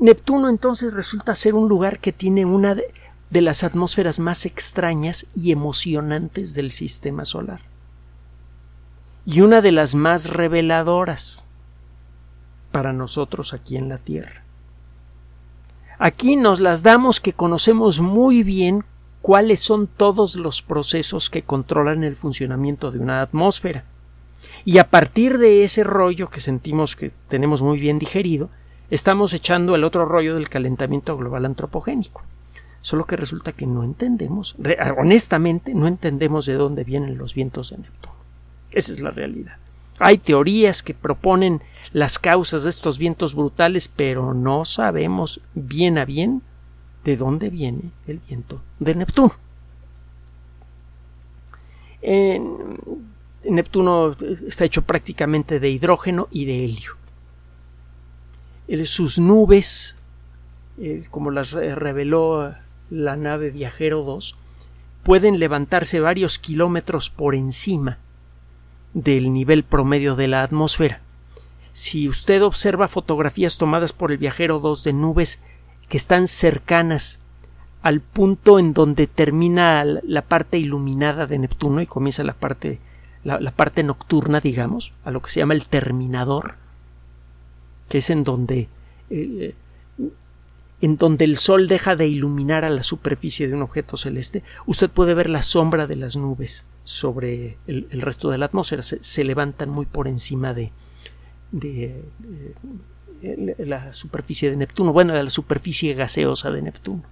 Neptuno 0.01 0.49
entonces 0.49 0.93
resulta 0.93 1.35
ser 1.35 1.53
un 1.53 1.69
lugar 1.69 1.99
que 1.99 2.11
tiene 2.11 2.43
una 2.43 2.73
de, 2.73 3.41
las 3.41 3.63
atmósferas 3.63 4.19
más 4.19 4.47
extrañas 4.47 5.27
y 5.35 5.51
emocionantes 5.51 6.55
del 6.55 6.71
sistema 6.71 7.23
solar. 7.23 7.61
Y 9.23 9.41
una 9.41 9.61
de 9.61 9.71
las 9.71 9.93
más 9.93 10.27
reveladoras 10.27 11.45
para 12.71 12.93
nosotros 12.93 13.53
aquí 13.53 13.77
en 13.77 13.89
la 13.89 13.99
Tierra. 13.99 14.43
Aquí 15.99 16.35
nos 16.35 16.59
las 16.59 16.81
damos 16.81 17.19
que 17.19 17.33
conocemos 17.33 17.99
muy 17.99 18.41
bien 18.41 18.83
cuáles 19.21 19.59
son 19.59 19.87
todos 19.87 20.35
los 20.35 20.61
procesos 20.61 21.29
que 21.29 21.43
controlan 21.43 22.03
el 22.03 22.15
funcionamiento 22.15 22.91
de 22.91 22.99
una 22.99 23.21
atmósfera. 23.21 23.85
Y 24.65 24.77
a 24.77 24.89
partir 24.89 25.37
de 25.37 25.63
ese 25.63 25.83
rollo 25.83 26.29
que 26.29 26.39
sentimos 26.39 26.95
que 26.95 27.11
tenemos 27.29 27.61
muy 27.61 27.79
bien 27.79 27.99
digerido, 27.99 28.49
estamos 28.89 29.33
echando 29.33 29.75
el 29.75 29.83
otro 29.83 30.05
rollo 30.05 30.35
del 30.35 30.49
calentamiento 30.49 31.17
global 31.17 31.45
antropogénico. 31.45 32.21
Solo 32.81 33.05
que 33.05 33.15
resulta 33.15 33.51
que 33.51 33.67
no 33.67 33.83
entendemos, 33.83 34.55
honestamente, 34.97 35.73
no 35.75 35.87
entendemos 35.87 36.47
de 36.47 36.55
dónde 36.55 36.83
vienen 36.83 37.17
los 37.17 37.35
vientos 37.35 37.69
de 37.69 37.77
Neptuno. 37.77 38.15
Esa 38.71 38.91
es 38.91 38.99
la 38.99 39.11
realidad. 39.11 39.57
Hay 39.99 40.17
teorías 40.17 40.81
que 40.81 40.95
proponen 40.95 41.61
las 41.93 42.17
causas 42.17 42.63
de 42.63 42.71
estos 42.71 42.97
vientos 42.97 43.35
brutales, 43.35 43.87
pero 43.87 44.33
no 44.33 44.65
sabemos 44.65 45.41
bien 45.53 45.99
a 45.99 46.05
bien 46.05 46.41
de 47.03 47.17
dónde 47.17 47.49
viene 47.49 47.91
el 48.07 48.19
viento 48.19 48.61
de 48.79 48.95
Neptuno. 48.95 49.33
Neptuno 53.43 54.11
está 54.47 54.65
hecho 54.65 54.83
prácticamente 54.83 55.59
de 55.59 55.69
hidrógeno 55.69 56.27
y 56.31 56.45
de 56.45 56.65
helio 56.65 57.01
sus 58.85 59.19
nubes, 59.19 59.97
como 61.09 61.31
las 61.31 61.51
reveló 61.51 62.55
la 62.89 63.15
nave 63.15 63.51
Viajero 63.51 64.03
2, 64.03 64.37
pueden 65.03 65.39
levantarse 65.39 65.99
varios 65.99 66.39
kilómetros 66.39 67.09
por 67.09 67.35
encima 67.35 67.97
del 68.93 69.33
nivel 69.33 69.63
promedio 69.63 70.15
de 70.15 70.27
la 70.27 70.43
atmósfera. 70.43 71.01
Si 71.73 72.07
usted 72.07 72.43
observa 72.43 72.87
fotografías 72.87 73.57
tomadas 73.57 73.93
por 73.93 74.11
el 74.11 74.17
Viajero 74.17 74.59
2 74.59 74.83
de 74.83 74.93
nubes 74.93 75.41
que 75.91 75.97
están 75.97 76.27
cercanas 76.27 77.19
al 77.81 77.99
punto 77.99 78.59
en 78.59 78.71
donde 78.73 79.07
termina 79.07 79.83
la 79.83 80.21
parte 80.21 80.57
iluminada 80.57 81.27
de 81.27 81.37
Neptuno 81.37 81.81
y 81.81 81.85
comienza 81.85 82.23
la 82.23 82.31
parte, 82.31 82.79
la 83.25 83.51
parte 83.51 83.83
nocturna, 83.83 84.39
digamos, 84.39 84.93
a 85.03 85.11
lo 85.11 85.21
que 85.21 85.31
se 85.31 85.41
llama 85.41 85.53
el 85.53 85.67
terminador, 85.67 86.55
que 87.89 87.97
es 87.97 88.09
en 88.09 88.23
donde 88.23 88.69
eh, 89.09 89.53
en 90.79 90.95
donde 90.95 91.25
el 91.25 91.35
sol 91.35 91.67
deja 91.67 91.97
de 91.97 92.07
iluminar 92.07 92.63
a 92.63 92.69
la 92.69 92.83
superficie 92.83 93.49
de 93.49 93.53
un 93.53 93.61
objeto 93.61 93.97
celeste, 93.97 94.43
usted 94.65 94.89
puede 94.89 95.13
ver 95.13 95.29
la 95.29 95.43
sombra 95.43 95.87
de 95.87 95.97
las 95.97 96.15
nubes 96.15 96.65
sobre 96.85 97.57
el, 97.67 98.01
resto 98.01 98.29
de 98.29 98.37
la 98.37 98.45
atmósfera. 98.45 98.81
Se, 98.81 99.23
levantan 99.25 99.69
muy 99.69 99.85
por 99.85 100.07
encima 100.07 100.53
de, 100.53 100.71
de, 101.51 101.83
eh, 101.83 102.55
la 103.21 103.93
superficie 103.93 104.49
de 104.49 104.57
Neptuno, 104.57 104.93
bueno, 104.93 105.13
de 105.13 105.23
la 105.23 105.29
superficie 105.29 105.93
gaseosa 105.93 106.51
de 106.51 106.61
Neptuno. 106.61 107.03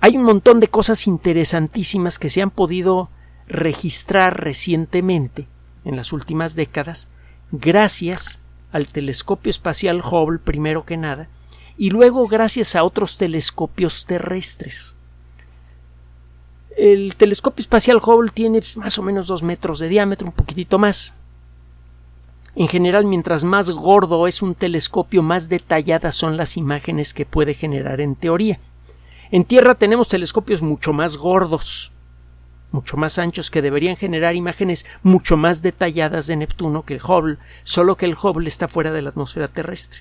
Hay 0.00 0.16
un 0.16 0.22
montón 0.22 0.60
de 0.60 0.68
cosas 0.68 1.06
interesantísimas 1.06 2.18
que 2.18 2.30
se 2.30 2.42
han 2.42 2.50
podido 2.50 3.08
registrar 3.48 4.42
recientemente, 4.42 5.48
en 5.84 5.96
las 5.96 6.12
últimas 6.12 6.54
décadas, 6.54 7.08
gracias 7.50 8.40
al 8.70 8.86
telescopio 8.88 9.50
espacial 9.50 10.02
Hubble 10.02 10.38
primero 10.38 10.84
que 10.84 10.96
nada, 10.96 11.28
y 11.76 11.90
luego 11.90 12.26
gracias 12.26 12.76
a 12.76 12.84
otros 12.84 13.16
telescopios 13.16 14.04
terrestres. 14.04 14.96
El 16.76 17.16
telescopio 17.16 17.62
espacial 17.62 17.98
Hubble 18.04 18.30
tiene 18.32 18.60
pues, 18.60 18.76
más 18.76 18.98
o 18.98 19.02
menos 19.02 19.26
dos 19.26 19.42
metros 19.42 19.78
de 19.78 19.88
diámetro, 19.88 20.28
un 20.28 20.32
poquitito 20.32 20.78
más. 20.78 21.14
En 22.58 22.66
general, 22.66 23.06
mientras 23.06 23.44
más 23.44 23.70
gordo 23.70 24.26
es 24.26 24.42
un 24.42 24.56
telescopio, 24.56 25.22
más 25.22 25.48
detalladas 25.48 26.16
son 26.16 26.36
las 26.36 26.56
imágenes 26.56 27.14
que 27.14 27.24
puede 27.24 27.54
generar 27.54 28.00
en 28.00 28.16
teoría. 28.16 28.58
En 29.30 29.44
Tierra 29.44 29.76
tenemos 29.76 30.08
telescopios 30.08 30.60
mucho 30.60 30.92
más 30.92 31.18
gordos, 31.18 31.92
mucho 32.72 32.96
más 32.96 33.20
anchos 33.20 33.52
que 33.52 33.62
deberían 33.62 33.94
generar 33.94 34.34
imágenes 34.34 34.86
mucho 35.04 35.36
más 35.36 35.62
detalladas 35.62 36.26
de 36.26 36.34
Neptuno 36.34 36.82
que 36.82 36.94
el 36.94 37.00
Hubble, 37.00 37.38
solo 37.62 37.96
que 37.96 38.06
el 38.06 38.16
Hubble 38.20 38.48
está 38.48 38.66
fuera 38.66 38.90
de 38.90 39.02
la 39.02 39.10
atmósfera 39.10 39.46
terrestre. 39.46 40.00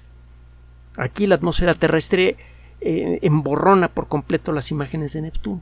Aquí 0.95 1.27
la 1.27 1.35
atmósfera 1.35 1.75
terrestre 1.75 2.37
eh, 2.81 3.19
emborrona 3.21 3.87
por 3.87 4.07
completo 4.07 4.51
las 4.51 4.71
imágenes 4.71 5.13
de 5.13 5.21
Neptuno. 5.21 5.61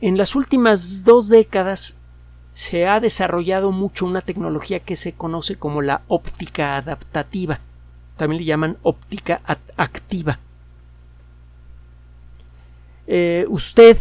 En 0.00 0.16
las 0.16 0.34
últimas 0.34 1.04
dos 1.04 1.28
décadas 1.28 1.98
se 2.56 2.88
ha 2.88 3.00
desarrollado 3.00 3.70
mucho 3.70 4.06
una 4.06 4.22
tecnología 4.22 4.80
que 4.80 4.96
se 4.96 5.12
conoce 5.12 5.56
como 5.56 5.82
la 5.82 6.00
óptica 6.08 6.78
adaptativa. 6.78 7.60
También 8.16 8.40
le 8.40 8.46
llaman 8.46 8.78
óptica 8.82 9.42
activa. 9.76 10.38
Eh, 13.06 13.44
usted 13.50 13.98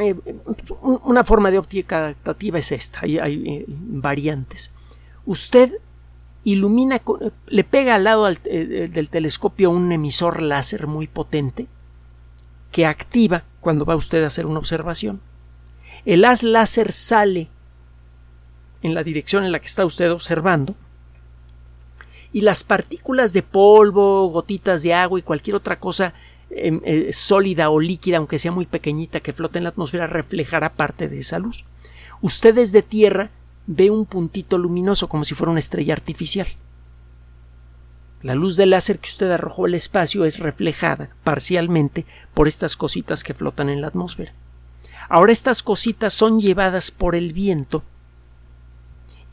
eh, 0.00 0.16
una 0.80 1.22
forma 1.22 1.52
de 1.52 1.58
óptica 1.58 1.98
adaptativa 1.98 2.58
es 2.58 2.72
esta, 2.72 3.02
hay, 3.02 3.16
eh, 3.16 3.64
variantes. 3.68 4.72
Usted 5.26 5.74
ilumina, 6.42 7.00
le 7.46 7.62
pega 7.62 7.94
al 7.94 8.02
lado 8.02 8.24
del 8.26 9.08
telescopio 9.10 9.70
un 9.70 9.92
emisor 9.92 10.42
láser 10.42 10.88
muy 10.88 11.06
potente 11.06 11.68
que 12.72 12.84
activa 12.84 13.44
cuando 13.60 13.84
va 13.84 13.94
usted 13.94 14.24
a 14.24 14.26
hacer 14.26 14.44
una 14.44 14.58
observación. 14.58 15.20
El 16.08 16.24
haz 16.24 16.42
láser 16.42 16.90
sale 16.90 17.50
en 18.80 18.94
la 18.94 19.04
dirección 19.04 19.44
en 19.44 19.52
la 19.52 19.58
que 19.58 19.66
está 19.66 19.84
usted 19.84 20.10
observando 20.10 20.74
y 22.32 22.40
las 22.40 22.64
partículas 22.64 23.34
de 23.34 23.42
polvo, 23.42 24.26
gotitas 24.30 24.82
de 24.82 24.94
agua 24.94 25.18
y 25.18 25.22
cualquier 25.22 25.56
otra 25.56 25.78
cosa 25.78 26.14
em, 26.48 26.80
eh, 26.82 27.12
sólida 27.12 27.68
o 27.68 27.78
líquida, 27.78 28.16
aunque 28.16 28.38
sea 28.38 28.50
muy 28.50 28.64
pequeñita, 28.64 29.20
que 29.20 29.34
flota 29.34 29.58
en 29.58 29.64
la 29.64 29.68
atmósfera, 29.68 30.06
reflejará 30.06 30.72
parte 30.72 31.10
de 31.10 31.18
esa 31.18 31.38
luz. 31.38 31.66
Usted 32.22 32.54
desde 32.54 32.80
Tierra 32.80 33.28
ve 33.66 33.90
un 33.90 34.06
puntito 34.06 34.56
luminoso 34.56 35.10
como 35.10 35.24
si 35.24 35.34
fuera 35.34 35.50
una 35.50 35.60
estrella 35.60 35.92
artificial. 35.92 36.48
La 38.22 38.34
luz 38.34 38.56
del 38.56 38.70
láser 38.70 38.98
que 38.98 39.10
usted 39.10 39.30
arrojó 39.30 39.66
al 39.66 39.74
espacio 39.74 40.24
es 40.24 40.38
reflejada 40.38 41.10
parcialmente 41.22 42.06
por 42.32 42.48
estas 42.48 42.76
cositas 42.76 43.22
que 43.22 43.34
flotan 43.34 43.68
en 43.68 43.82
la 43.82 43.88
atmósfera. 43.88 44.32
Ahora 45.08 45.32
estas 45.32 45.62
cositas 45.62 46.12
son 46.12 46.40
llevadas 46.40 46.90
por 46.90 47.14
el 47.14 47.32
viento 47.32 47.82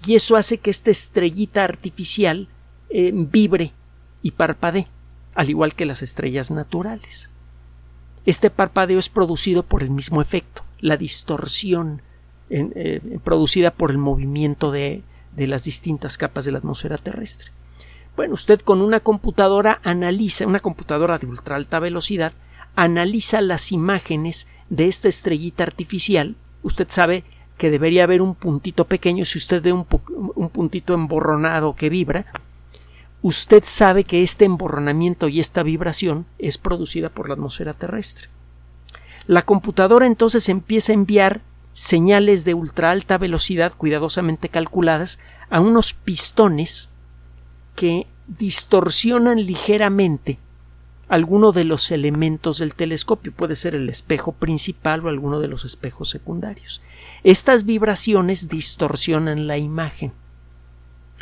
y 0.06 0.16
eso 0.16 0.36
hace 0.36 0.58
que 0.58 0.70
esta 0.70 0.92
estrellita 0.92 1.64
artificial 1.64 2.48
eh, 2.90 3.12
vibre 3.14 3.74
y 4.22 4.32
parpadee, 4.32 4.88
al 5.34 5.50
igual 5.50 5.76
que 5.76 5.86
las 5.86 6.02
estrellas 6.02 6.52
naturales. 6.52 7.30
Este 8.26 8.50
parpadeo 8.50 9.00
es 9.00 9.10
producido 9.10 9.64
por 9.64 9.84
el 9.84 9.90
mismo 9.90 10.22
efecto, 10.22 10.64
la 10.80 10.98
distorsión 10.98 12.02
eh, 12.50 13.20
producida 13.24 13.72
por 13.72 13.92
el 13.92 13.98
movimiento 13.98 14.72
de 14.72 15.04
las 15.36 15.64
distintas 15.64 16.18
capas 16.18 16.46
de 16.46 16.52
la 16.52 16.60
atmósfera 16.60 16.98
terrestre. 16.98 17.52
Bueno, 18.16 18.36
usted 18.36 18.62
con 18.62 18.82
una 18.82 19.02
computadora 19.02 19.82
analiza, 19.84 20.48
una 20.48 20.62
computadora 20.62 21.18
de 21.18 21.28
ultra 21.28 21.58
alta 21.58 21.80
velocidad, 21.80 22.34
analiza 22.76 23.42
las 23.42 23.72
imágenes 23.72 24.48
de 24.70 24.88
esta 24.88 25.10
estrellita 25.10 25.64
artificial. 25.64 26.36
Usted 26.64 26.88
sabe 26.90 27.24
que 27.58 27.70
debería 27.70 28.04
haber 28.04 28.22
un 28.22 28.36
puntito 28.36 28.86
pequeño 28.86 29.26
si 29.26 29.38
usted 29.38 29.62
ve 29.62 29.72
un, 29.72 29.86
un 30.36 30.50
puntito 30.50 30.94
emborronado 30.94 31.76
que 31.76 31.90
vibra. 31.90 32.26
Usted 33.22 33.64
sabe 33.66 34.04
que 34.04 34.24
este 34.24 34.46
emborronamiento 34.46 35.28
y 35.28 35.40
esta 35.40 35.64
vibración 35.64 36.26
es 36.38 36.58
producida 36.58 37.10
por 37.10 37.28
la 37.28 37.34
atmósfera 37.34 37.74
terrestre. 37.74 38.30
La 39.28 39.42
computadora 39.42 40.06
entonces 40.06 40.50
empieza 40.50 40.92
a 40.92 40.96
enviar 40.96 41.42
señales 41.74 42.46
de 42.46 42.54
ultra 42.54 42.92
alta 42.92 43.18
velocidad 43.18 43.74
cuidadosamente 43.76 44.50
calculadas 44.50 45.20
a 45.50 45.60
unos 45.60 45.94
pistones 45.94 46.90
que 47.76 48.08
distorsionan 48.28 49.46
ligeramente 49.46 50.40
alguno 51.08 51.52
de 51.52 51.64
los 51.64 51.92
elementos 51.92 52.60
del 52.60 52.74
telescopio, 52.74 53.32
puede 53.32 53.56
ser 53.56 53.76
el 53.76 53.90
espejo 53.90 54.32
principal 54.32 55.06
o 55.06 55.10
alguno 55.10 55.40
de 55.40 55.48
los 55.48 55.66
espejos 55.66 56.10
secundarios. 56.10 56.82
Estas 57.24 57.66
vibraciones 57.66 58.50
distorsionan 58.50 59.48
la 59.48 59.58
imagen. 59.58 60.14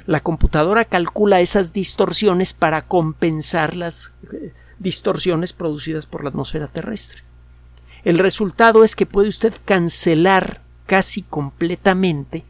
La 0.06 0.20
computadora 0.20 0.86
calcula 0.86 1.42
esas 1.42 1.74
distorsiones 1.74 2.54
para 2.54 2.88
compensar 2.88 3.76
las 3.76 4.14
eh, 4.32 4.54
distorsiones 4.80 5.54
producidas 5.54 6.06
por 6.06 6.24
la 6.24 6.30
atmósfera 6.30 6.68
terrestre. 6.68 7.24
El 8.04 8.20
resultado 8.20 8.84
es 8.84 8.96
que 8.96 9.06
puede 9.06 9.30
usted 9.30 9.54
cancelar 9.66 10.62
casi 10.88 11.22
completamente 11.22 12.44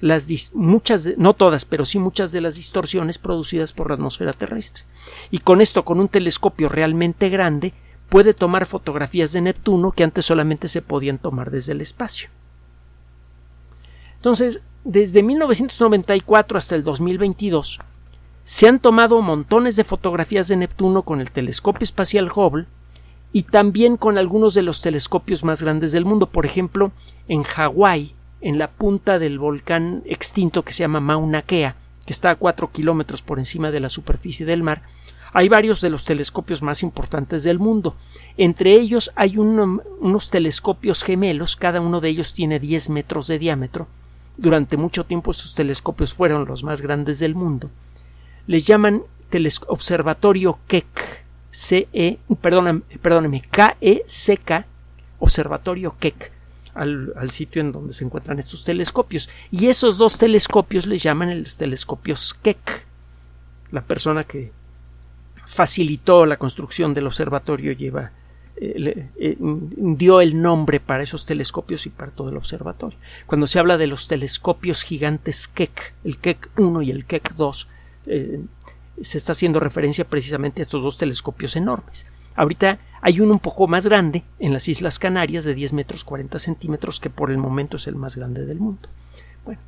las 0.00 0.28
muchas, 0.54 1.08
no 1.16 1.34
todas, 1.34 1.64
pero 1.64 1.84
sí 1.84 1.98
muchas 1.98 2.32
de 2.32 2.40
las 2.40 2.56
distorsiones 2.56 3.18
producidas 3.18 3.72
por 3.72 3.88
la 3.88 3.94
atmósfera 3.94 4.32
terrestre. 4.32 4.84
Y 5.30 5.38
con 5.38 5.60
esto, 5.60 5.84
con 5.84 6.00
un 6.00 6.08
telescopio 6.08 6.68
realmente 6.68 7.28
grande, 7.28 7.72
puede 8.08 8.34
tomar 8.34 8.66
fotografías 8.66 9.32
de 9.32 9.40
Neptuno 9.40 9.92
que 9.92 10.04
antes 10.04 10.26
solamente 10.26 10.68
se 10.68 10.82
podían 10.82 11.18
tomar 11.18 11.50
desde 11.50 11.72
el 11.72 11.80
espacio. 11.80 12.28
Entonces, 14.16 14.60
desde 14.84 15.22
1994 15.22 16.58
hasta 16.58 16.74
el 16.74 16.84
2022, 16.84 17.80
se 18.42 18.68
han 18.68 18.78
tomado 18.78 19.20
montones 19.22 19.76
de 19.76 19.84
fotografías 19.84 20.48
de 20.48 20.56
Neptuno 20.56 21.02
con 21.02 21.20
el 21.20 21.30
telescopio 21.30 21.84
espacial 21.84 22.30
Hubble 22.34 22.66
y 23.32 23.42
también 23.42 23.96
con 23.96 24.18
algunos 24.18 24.54
de 24.54 24.62
los 24.62 24.80
telescopios 24.80 25.42
más 25.42 25.62
grandes 25.62 25.92
del 25.92 26.04
mundo. 26.04 26.26
Por 26.26 26.46
ejemplo, 26.46 26.92
en 27.28 27.42
Hawái 27.42 28.14
en 28.46 28.58
la 28.58 28.70
punta 28.70 29.18
del 29.18 29.40
volcán 29.40 30.04
extinto 30.06 30.62
que 30.62 30.72
se 30.72 30.84
llama 30.84 31.00
Mauna 31.00 31.42
Kea, 31.42 31.74
que 32.06 32.12
está 32.12 32.30
a 32.30 32.36
cuatro 32.36 32.70
kilómetros 32.70 33.20
por 33.20 33.40
encima 33.40 33.72
de 33.72 33.80
la 33.80 33.88
superficie 33.88 34.46
del 34.46 34.62
mar, 34.62 34.82
hay 35.32 35.48
varios 35.48 35.80
de 35.80 35.90
los 35.90 36.04
telescopios 36.04 36.62
más 36.62 36.84
importantes 36.84 37.42
del 37.42 37.58
mundo. 37.58 37.96
Entre 38.36 38.74
ellos 38.74 39.10
hay 39.16 39.36
unos 39.36 40.30
telescopios 40.30 41.02
gemelos, 41.02 41.56
cada 41.56 41.80
uno 41.80 42.00
de 42.00 42.08
ellos 42.08 42.34
tiene 42.34 42.60
10 42.60 42.90
metros 42.90 43.26
de 43.26 43.40
diámetro. 43.40 43.88
Durante 44.36 44.76
mucho 44.76 45.04
tiempo 45.04 45.32
estos 45.32 45.56
telescopios 45.56 46.14
fueron 46.14 46.46
los 46.46 46.62
más 46.62 46.82
grandes 46.82 47.18
del 47.18 47.34
mundo. 47.34 47.68
Les 48.46 48.64
llaman 48.64 49.02
Observatorio 49.66 50.60
Keck, 50.68 51.24
C 51.50 51.88
-E, 51.92 52.18
perdóname, 52.40 53.42
K-E-C-K, 53.50 54.66
Observatorio 55.18 55.96
Keck 55.98 56.35
al, 56.76 57.30
sitio 57.30 57.60
en 57.60 57.72
donde 57.72 57.92
se 57.92 58.04
encuentran 58.04 58.38
estos 58.38 58.64
telescopios. 58.64 59.28
Y 59.50 59.68
esos 59.68 59.98
dos 59.98 60.18
telescopios 60.18 60.86
les 60.86 61.02
llaman 61.02 61.40
los 61.40 61.56
telescopios 61.56 62.34
Keck. 62.34 62.86
La 63.72 63.82
persona 63.82 64.24
que 64.24 64.52
facilitó 65.46 66.26
la 66.26 66.36
construcción 66.36 66.94
del 66.94 67.06
observatorio 67.06 67.72
lleva 67.72 68.12
eh, 68.58 69.10
eh, 69.16 69.36
dio 69.38 70.22
el 70.22 70.40
nombre 70.40 70.80
para 70.80 71.02
esos 71.02 71.26
telescopios 71.26 71.84
y 71.86 71.90
para 71.90 72.10
todo 72.10 72.30
el 72.30 72.36
observatorio. 72.36 72.98
Cuando 73.26 73.46
se 73.46 73.58
habla 73.58 73.76
de 73.76 73.86
los 73.86 74.08
telescopios 74.08 74.82
gigantes 74.82 75.46
Keck, 75.46 75.94
el 76.04 76.18
Keck 76.18 76.50
1 76.56 76.82
y 76.82 76.90
el 76.90 77.04
Keck 77.04 77.34
2, 77.34 77.68
eh, 78.06 78.40
se 79.02 79.18
está 79.18 79.32
haciendo 79.32 79.60
referencia 79.60 80.06
precisamente 80.06 80.62
a 80.62 80.64
estos 80.64 80.82
dos 80.82 80.96
telescopios 80.96 81.54
enormes. 81.56 82.06
Ahorita 82.34 82.78
hay 83.00 83.20
uno 83.20 83.32
un 83.32 83.38
poco 83.38 83.66
más 83.66 83.86
grande 83.86 84.24
en 84.38 84.52
las 84.52 84.68
Islas 84.68 84.98
Canarias 84.98 85.44
de 85.44 85.54
10 85.54 85.72
metros 85.74 86.04
40 86.04 86.38
centímetros 86.38 87.00
que 87.00 87.10
por 87.10 87.30
el 87.30 87.38
momento 87.38 87.76
es 87.76 87.86
el 87.86 87.96
más 87.96 88.16
grande 88.16 88.44
del 88.44 88.58
mundo. 88.58 88.88
Bueno, 89.44 89.60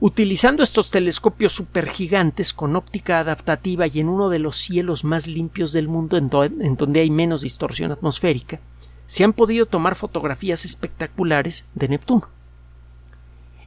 utilizando 0.00 0.62
estos 0.62 0.90
telescopios 0.90 1.52
supergigantes 1.52 2.52
con 2.52 2.76
óptica 2.76 3.20
adaptativa 3.20 3.86
y 3.86 4.00
en 4.00 4.08
uno 4.08 4.28
de 4.28 4.38
los 4.38 4.56
cielos 4.56 5.04
más 5.04 5.26
limpios 5.26 5.72
del 5.72 5.88
mundo 5.88 6.16
en, 6.16 6.28
donde 6.76 7.00
hay 7.00 7.10
menos 7.10 7.42
distorsión 7.42 7.92
atmosférica, 7.92 8.60
se 9.06 9.24
han 9.24 9.32
podido 9.32 9.66
tomar 9.66 9.94
fotografías 9.94 10.64
espectaculares 10.64 11.64
de 11.74 11.88
Neptuno. 11.88 12.28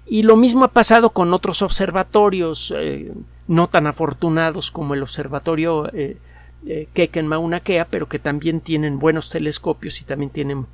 Y 0.05 0.23
lo 0.23 0.35
mismo 0.35 0.65
ha 0.65 0.69
pasado 0.69 1.11
con 1.11 1.33
otros 1.33 1.61
observatorios 1.61 2.73
eh, 2.75 3.13
no 3.47 3.67
tan 3.67 3.87
afortunados 3.87 4.71
como 4.71 4.95
el 4.95 5.03
observatorio 5.03 5.91
eh, 5.93 6.17
eh, 6.65 6.87
Keck 6.93 7.15
en 7.17 7.27
Mauna 7.27 7.61
Kea, 7.61 7.85
pero 7.85 8.07
que 8.07 8.19
también 8.19 8.61
tienen 8.61 8.99
buenos 8.99 9.29
telescopios 9.29 10.01
y 10.01 10.03
también 10.03 10.31
tienen 10.31 10.67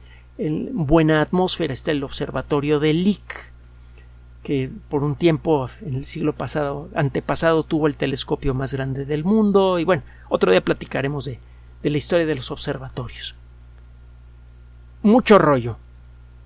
buena 0.73 1.21
atmósfera. 1.21 1.73
Está 1.73 1.91
el 1.91 2.03
observatorio 2.03 2.79
de 2.79 2.93
Lick, 2.93 3.51
que 4.43 4.69
por 4.89 5.03
un 5.03 5.15
tiempo 5.15 5.69
en 5.81 5.95
el 5.95 6.05
siglo 6.05 6.33
pasado, 6.33 6.89
antepasado, 6.95 7.63
tuvo 7.63 7.87
el 7.87 7.97
telescopio 7.97 8.53
más 8.53 8.73
grande 8.73 9.05
del 9.05 9.23
mundo. 9.23 9.79
Y 9.79 9.85
bueno, 9.85 10.03
otro 10.29 10.51
día 10.51 10.61
platicaremos 10.61 11.25
de, 11.25 11.39
de 11.81 11.89
la 11.89 11.97
historia 11.97 12.25
de 12.25 12.35
los 12.35 12.51
observatorios. 12.51 13.35
Mucho 15.03 15.37
rollo. 15.37 15.77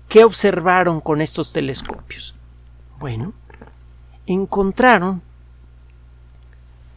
¿Qué 0.08 0.24
observaron 0.24 1.00
con 1.00 1.20
estos 1.22 1.52
telescopios? 1.52 2.34
Bueno, 2.98 3.32
encontraron 4.26 5.22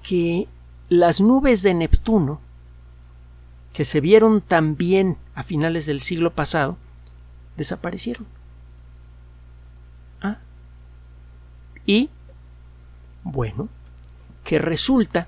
que 0.03 0.47
las 0.99 1.21
nubes 1.21 1.63
de 1.63 1.73
Neptuno, 1.73 2.39
que 3.73 3.85
se 3.85 3.99
vieron 3.99 4.41
también 4.41 5.17
a 5.33 5.43
finales 5.43 5.85
del 5.85 6.01
siglo 6.01 6.33
pasado, 6.33 6.77
desaparecieron. 7.57 8.27
¿Ah? 10.21 10.37
Y, 11.85 12.09
bueno, 13.23 13.69
que 14.43 14.59
resulta 14.59 15.27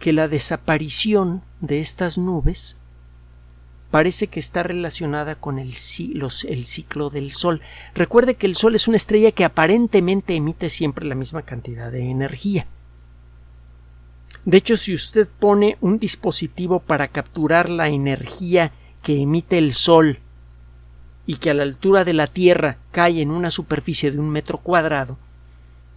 que 0.00 0.12
la 0.12 0.26
desaparición 0.26 1.42
de 1.60 1.80
estas 1.80 2.18
nubes 2.18 2.76
parece 3.92 4.26
que 4.26 4.40
está 4.40 4.62
relacionada 4.64 5.36
con 5.36 5.58
el, 5.58 5.68
el, 5.68 6.64
ciclo 6.64 7.10
del 7.10 7.32
Sol. 7.32 7.62
Recuerde 7.94 8.34
que 8.34 8.46
el 8.46 8.56
Sol 8.56 8.74
es 8.74 8.88
una 8.88 8.96
estrella 8.96 9.30
que 9.30 9.44
aparentemente 9.44 10.34
emite 10.34 10.68
siempre 10.68 11.06
la 11.06 11.14
misma 11.14 11.42
cantidad 11.42 11.92
de 11.92 12.10
energía. 12.10 12.66
De 14.48 14.56
hecho, 14.56 14.78
si 14.78 14.94
usted 14.94 15.28
pone 15.28 15.76
un 15.82 15.98
dispositivo 15.98 16.80
para 16.80 17.08
capturar 17.08 17.68
la 17.68 17.88
energía 17.88 18.72
que 19.02 19.20
emite 19.20 19.58
el 19.58 19.74
Sol 19.74 20.20
y 21.26 21.36
que 21.36 21.50
a 21.50 21.54
la 21.54 21.64
altura 21.64 22.02
de 22.02 22.14
la 22.14 22.26
Tierra 22.26 22.78
cae 22.90 23.20
en 23.20 23.30
una 23.30 23.50
superficie 23.50 24.10
de 24.10 24.18
un 24.18 24.30
metro 24.30 24.56
cuadrado, 24.56 25.18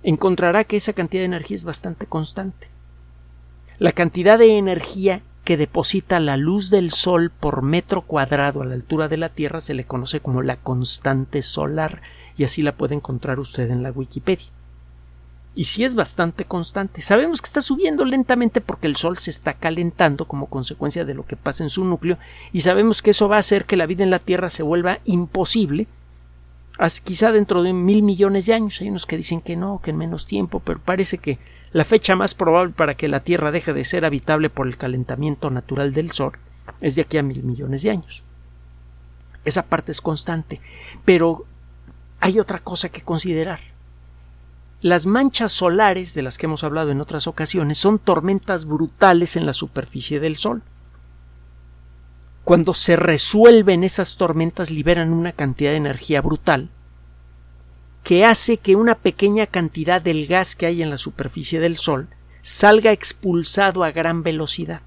encontrará 0.03 0.65
que 0.65 0.75
esa 0.75 0.91
cantidad 0.91 1.21
de 1.21 1.27
energía 1.27 1.55
es 1.55 1.63
bastante 1.63 2.07
constante. 2.07 2.67
La 3.79 3.93
cantidad 3.93 4.37
de 4.37 4.57
energía 4.57 5.21
que 5.45 5.55
deposita 5.55 6.19
la 6.19 6.35
luz 6.35 6.69
del 6.69 6.91
Sol 6.91 7.31
por 7.31 7.61
metro 7.61 8.01
cuadrado 8.01 8.63
a 8.63 8.65
la 8.65 8.73
altura 8.73 9.07
de 9.07 9.15
la 9.15 9.29
Tierra 9.29 9.61
se 9.61 9.75
le 9.75 9.85
conoce 9.85 10.19
como 10.19 10.41
la 10.41 10.57
constante 10.57 11.41
solar 11.41 12.01
y 12.35 12.43
así 12.43 12.63
la 12.63 12.75
puede 12.75 12.95
encontrar 12.95 13.39
usted 13.39 13.71
en 13.71 13.81
la 13.81 13.91
Wikipedia. 13.91 14.47
Y 15.53 15.65
sí 15.65 15.83
es 15.83 15.95
bastante 15.95 16.45
constante. 16.45 17.01
Sabemos 17.01 17.41
que 17.41 17.47
está 17.47 17.61
subiendo 17.61 18.05
lentamente 18.05 18.61
porque 18.61 18.87
el 18.87 18.95
Sol 18.95 19.17
se 19.17 19.29
está 19.29 19.53
calentando 19.53 20.25
como 20.25 20.47
consecuencia 20.47 21.03
de 21.03 21.13
lo 21.13 21.25
que 21.25 21.35
pasa 21.35 21.63
en 21.63 21.69
su 21.69 21.83
núcleo 21.83 22.17
y 22.53 22.61
sabemos 22.61 23.01
que 23.01 23.09
eso 23.09 23.27
va 23.27 23.35
a 23.35 23.39
hacer 23.39 23.65
que 23.65 23.75
la 23.75 23.85
vida 23.85 24.03
en 24.03 24.11
la 24.11 24.19
Tierra 24.19 24.49
se 24.49 24.63
vuelva 24.63 24.99
imposible 25.05 25.87
quizá 27.03 27.31
dentro 27.31 27.61
de 27.63 27.73
mil 27.73 28.01
millones 28.01 28.45
de 28.45 28.53
años. 28.53 28.81
Hay 28.81 28.89
unos 28.89 29.05
que 29.05 29.17
dicen 29.17 29.41
que 29.41 29.55
no, 29.55 29.81
que 29.83 29.91
en 29.91 29.97
menos 29.97 30.25
tiempo, 30.25 30.61
pero 30.61 30.79
parece 30.79 31.17
que 31.17 31.37
la 31.73 31.83
fecha 31.83 32.15
más 32.15 32.33
probable 32.33 32.73
para 32.73 32.95
que 32.95 33.07
la 33.07 33.19
Tierra 33.19 33.51
deje 33.51 33.73
de 33.73 33.85
ser 33.85 34.03
habitable 34.05 34.49
por 34.49 34.67
el 34.67 34.77
calentamiento 34.77 35.49
natural 35.51 35.93
del 35.93 36.11
Sol 36.11 36.33
es 36.79 36.95
de 36.95 37.03
aquí 37.03 37.17
a 37.17 37.23
mil 37.23 37.43
millones 37.43 37.83
de 37.83 37.91
años. 37.91 38.23
Esa 39.45 39.63
parte 39.63 39.91
es 39.91 40.01
constante. 40.01 40.61
Pero 41.05 41.45
hay 42.19 42.39
otra 42.39 42.59
cosa 42.59 42.89
que 42.89 43.01
considerar. 43.01 43.59
Las 44.81 45.05
manchas 45.05 45.51
solares 45.51 46.15
de 46.15 46.23
las 46.23 46.37
que 46.39 46.47
hemos 46.47 46.63
hablado 46.63 46.89
en 46.89 47.01
otras 47.01 47.27
ocasiones 47.27 47.77
son 47.77 47.99
tormentas 47.99 48.65
brutales 48.65 49.35
en 49.35 49.45
la 49.45 49.53
superficie 49.53 50.19
del 50.19 50.37
Sol. 50.37 50.63
Cuando 52.43 52.73
se 52.73 52.95
resuelven 52.95 53.83
esas 53.83 54.17
tormentas 54.17 54.71
liberan 54.71 55.13
una 55.13 55.33
cantidad 55.33 55.71
de 55.71 55.77
energía 55.77 56.21
brutal 56.21 56.69
que 58.03 58.25
hace 58.25 58.57
que 58.57 58.75
una 58.75 58.95
pequeña 58.95 59.45
cantidad 59.45 60.01
del 60.01 60.25
gas 60.25 60.55
que 60.55 60.65
hay 60.65 60.81
en 60.81 60.89
la 60.89 60.97
superficie 60.97 61.59
del 61.59 61.77
Sol 61.77 62.07
salga 62.41 62.91
expulsado 62.91 63.83
a 63.83 63.91
gran 63.91 64.23
velocidad. 64.23 64.81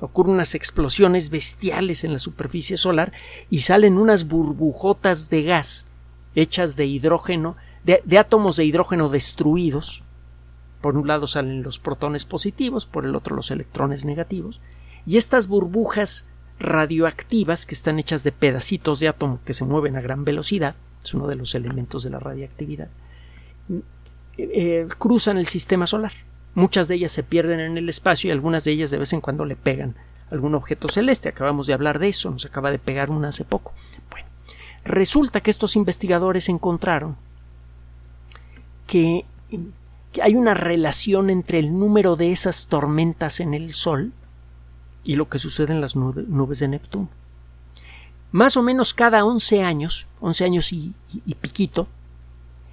Ocurren 0.00 0.34
unas 0.34 0.54
explosiones 0.54 1.30
bestiales 1.30 2.04
en 2.04 2.12
la 2.12 2.18
superficie 2.18 2.76
solar 2.76 3.12
y 3.48 3.60
salen 3.60 3.96
unas 3.96 4.28
burbujotas 4.28 5.30
de 5.30 5.44
gas 5.44 5.86
hechas 6.34 6.76
de 6.76 6.86
hidrógeno, 6.86 7.56
de, 7.84 8.18
átomos 8.18 8.56
de 8.56 8.64
hidrógeno 8.64 9.08
destruidos. 9.08 10.02
Por 10.80 10.96
un 10.96 11.06
lado 11.06 11.26
salen 11.26 11.62
los 11.62 11.78
protones 11.78 12.24
positivos, 12.24 12.86
por 12.86 13.04
el 13.04 13.14
otro 13.14 13.36
los 13.36 13.50
electrones 13.50 14.04
negativos, 14.04 14.60
y 15.06 15.16
estas 15.16 15.48
burbujas 15.48 16.26
radioactivas 16.58 17.66
que 17.66 17.74
están 17.74 17.98
hechas 17.98 18.24
de 18.24 18.32
pedacitos 18.32 19.00
de 19.00 19.08
átomo 19.08 19.40
que 19.44 19.54
se 19.54 19.64
mueven 19.64 19.96
a 19.96 20.00
gran 20.00 20.24
velocidad, 20.24 20.74
es 21.02 21.14
uno 21.14 21.26
de 21.26 21.36
los 21.36 21.54
elementos 21.54 22.02
de 22.02 22.10
la 22.10 22.20
radiactividad, 22.20 22.88
eh, 23.68 23.82
eh, 24.38 24.88
cruzan 24.98 25.38
el 25.38 25.46
sistema 25.46 25.86
solar. 25.86 26.12
Muchas 26.54 26.88
de 26.88 26.96
ellas 26.96 27.12
se 27.12 27.22
pierden 27.22 27.60
en 27.60 27.78
el 27.78 27.88
espacio 27.88 28.28
y 28.28 28.32
algunas 28.32 28.64
de 28.64 28.72
ellas 28.72 28.90
de 28.90 28.98
vez 28.98 29.12
en 29.12 29.20
cuando 29.20 29.44
le 29.44 29.56
pegan 29.56 29.96
algún 30.30 30.54
objeto 30.54 30.88
celeste. 30.88 31.28
Acabamos 31.28 31.66
de 31.66 31.72
hablar 31.72 31.98
de 31.98 32.08
eso, 32.08 32.30
nos 32.30 32.44
acaba 32.44 32.70
de 32.70 32.78
pegar 32.78 33.10
una 33.10 33.28
hace 33.28 33.44
poco. 33.44 33.72
Bueno, 34.10 34.26
resulta 34.84 35.40
que 35.40 35.50
estos 35.50 35.76
investigadores 35.76 36.48
encontraron 36.48 37.16
que, 38.86 39.24
hay 40.22 40.34
una 40.34 40.54
relación 40.54 41.30
entre 41.30 41.58
el 41.58 41.78
número 41.78 42.16
de 42.16 42.32
esas 42.32 42.66
tormentas 42.66 43.40
en 43.40 43.54
el 43.54 43.72
Sol 43.72 44.12
y 45.04 45.16
lo 45.16 45.28
que 45.28 45.38
sucede 45.38 45.72
en 45.72 45.80
las 45.80 45.96
nubes 45.96 46.58
de 46.58 46.68
Neptuno. 46.68 47.08
Más 48.30 48.56
o 48.56 48.62
menos 48.62 48.94
cada 48.94 49.24
11 49.24 49.62
años, 49.62 50.06
11 50.20 50.44
años 50.44 50.72
y, 50.72 50.94
piquito, 51.40 51.86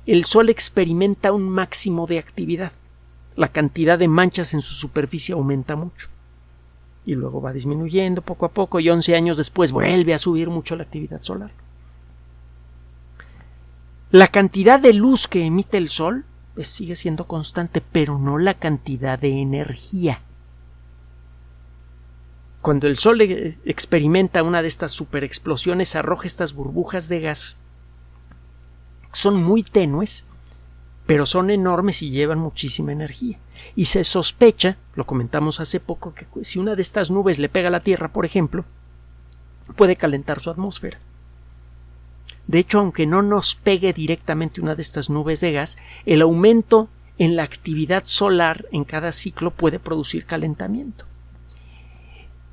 el 0.06 0.26
Sol 0.26 0.50
experimenta 0.50 1.32
un 1.32 1.50
máximo 1.50 2.08
de 2.08 2.20
actividad. 2.20 2.72
La 3.36 3.50
cantidad 3.50 3.98
de 3.98 4.08
manchas 4.08 4.54
en 4.54 4.62
su 4.62 4.74
superficie 4.74 5.34
aumenta 5.34 5.76
mucho. 5.76 6.10
Y 7.06 7.16
luego 7.16 7.42
va 7.42 7.54
disminuyendo 7.54 8.22
poco 8.22 8.46
a 8.46 8.52
poco 8.52 8.80
y 8.80 8.90
11 8.90 9.16
años 9.16 9.38
después 9.38 9.72
vuelve 9.72 10.14
a 10.14 10.18
subir 10.18 10.50
mucho 10.50 10.76
la 10.76 10.84
actividad 10.84 11.22
solar. 11.22 11.52
La 14.12 14.28
cantidad 14.28 14.80
de 14.80 14.94
luz 14.94 15.28
que 15.28 15.46
emite 15.46 15.78
el 15.78 15.90
Sol 15.90 16.26
pues, 16.56 16.70
sigue 16.70 16.96
siendo 16.96 17.26
constante, 17.26 17.82
pero 17.82 18.18
no 18.18 18.38
la 18.38 18.56
cantidad 18.56 19.20
de 19.20 19.42
energía 19.42 20.22
cuando 22.62 22.88
el 22.88 22.98
Sol 22.98 23.22
experimenta 23.22 24.44
una 24.44 24.62
de 24.62 24.68
estas 24.68 24.92
superexplosiones, 24.92 25.96
arroja 25.96 26.28
estas 26.28 26.54
burbujas 26.54 27.08
de 27.08 27.22
gas. 27.22 27.58
Son 29.12 29.42
muy 29.42 29.64
tenues, 29.64 30.26
pero 31.06 31.26
son 31.26 31.50
enormes 31.50 32.02
y 32.02 32.10
llevan 32.10 32.40
muchísima 32.40 32.92
energía. 32.92 33.40
Y 33.76 33.86
se 33.86 34.04
sospecha, 34.04 34.78
lo 34.96 35.06
comentamos 35.06 35.60
hace 35.60 35.80
poco, 35.80 36.14
que 36.14 36.28
si 36.44 36.60
una 36.60 36.76
de 36.76 36.82
estas 36.82 37.12
nubes 37.12 37.40
le 37.40 37.50
pega 37.50 37.70
a 37.70 37.72
la 37.72 37.84
Tierra, 37.84 38.10
por 38.10 38.26
ejemplo, 38.26 38.66
puede 39.76 39.96
calentar 39.96 40.40
su 40.40 40.50
atmósfera. 40.50 41.00
De 42.50 42.58
hecho, 42.58 42.80
aunque 42.80 43.06
no 43.06 43.22
nos 43.22 43.54
pegue 43.54 43.94
directamente 43.94 44.60
una 44.60 44.74
de 44.74 44.82
estas 44.82 45.12
nubes 45.12 45.40
de 45.40 45.52
gas, 45.52 45.78
el 46.08 46.24
aumento 46.24 46.90
en 47.20 47.36
la 47.36 47.44
actividad 47.44 48.02
solar 48.08 48.66
en 48.72 48.86
cada 48.86 49.12
ciclo 49.12 49.52
puede 49.52 49.78
producir 49.78 50.26
calentamiento. 50.26 51.06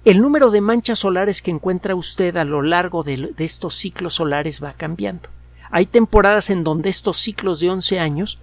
El 0.05 0.21
número 0.21 0.51
de 0.51 0.61
manchas 0.61 0.99
solares 0.99 1.41
que 1.41 1.51
encuentra 1.51 1.95
usted 1.95 2.37
a 2.37 2.45
lo 2.45 2.61
largo 2.61 3.05
de, 3.05 3.33
estos 3.39 3.75
ciclos 3.75 4.13
solares 4.13 4.63
va 4.63 4.75
cambiando. 4.75 5.31
Hay 5.71 5.87
temporadas 5.87 6.51
en 6.51 6.63
donde 6.63 6.91
estos 6.91 7.17
ciclos 7.17 7.61
de 7.61 7.71
11 7.71 7.99
años 7.99 8.39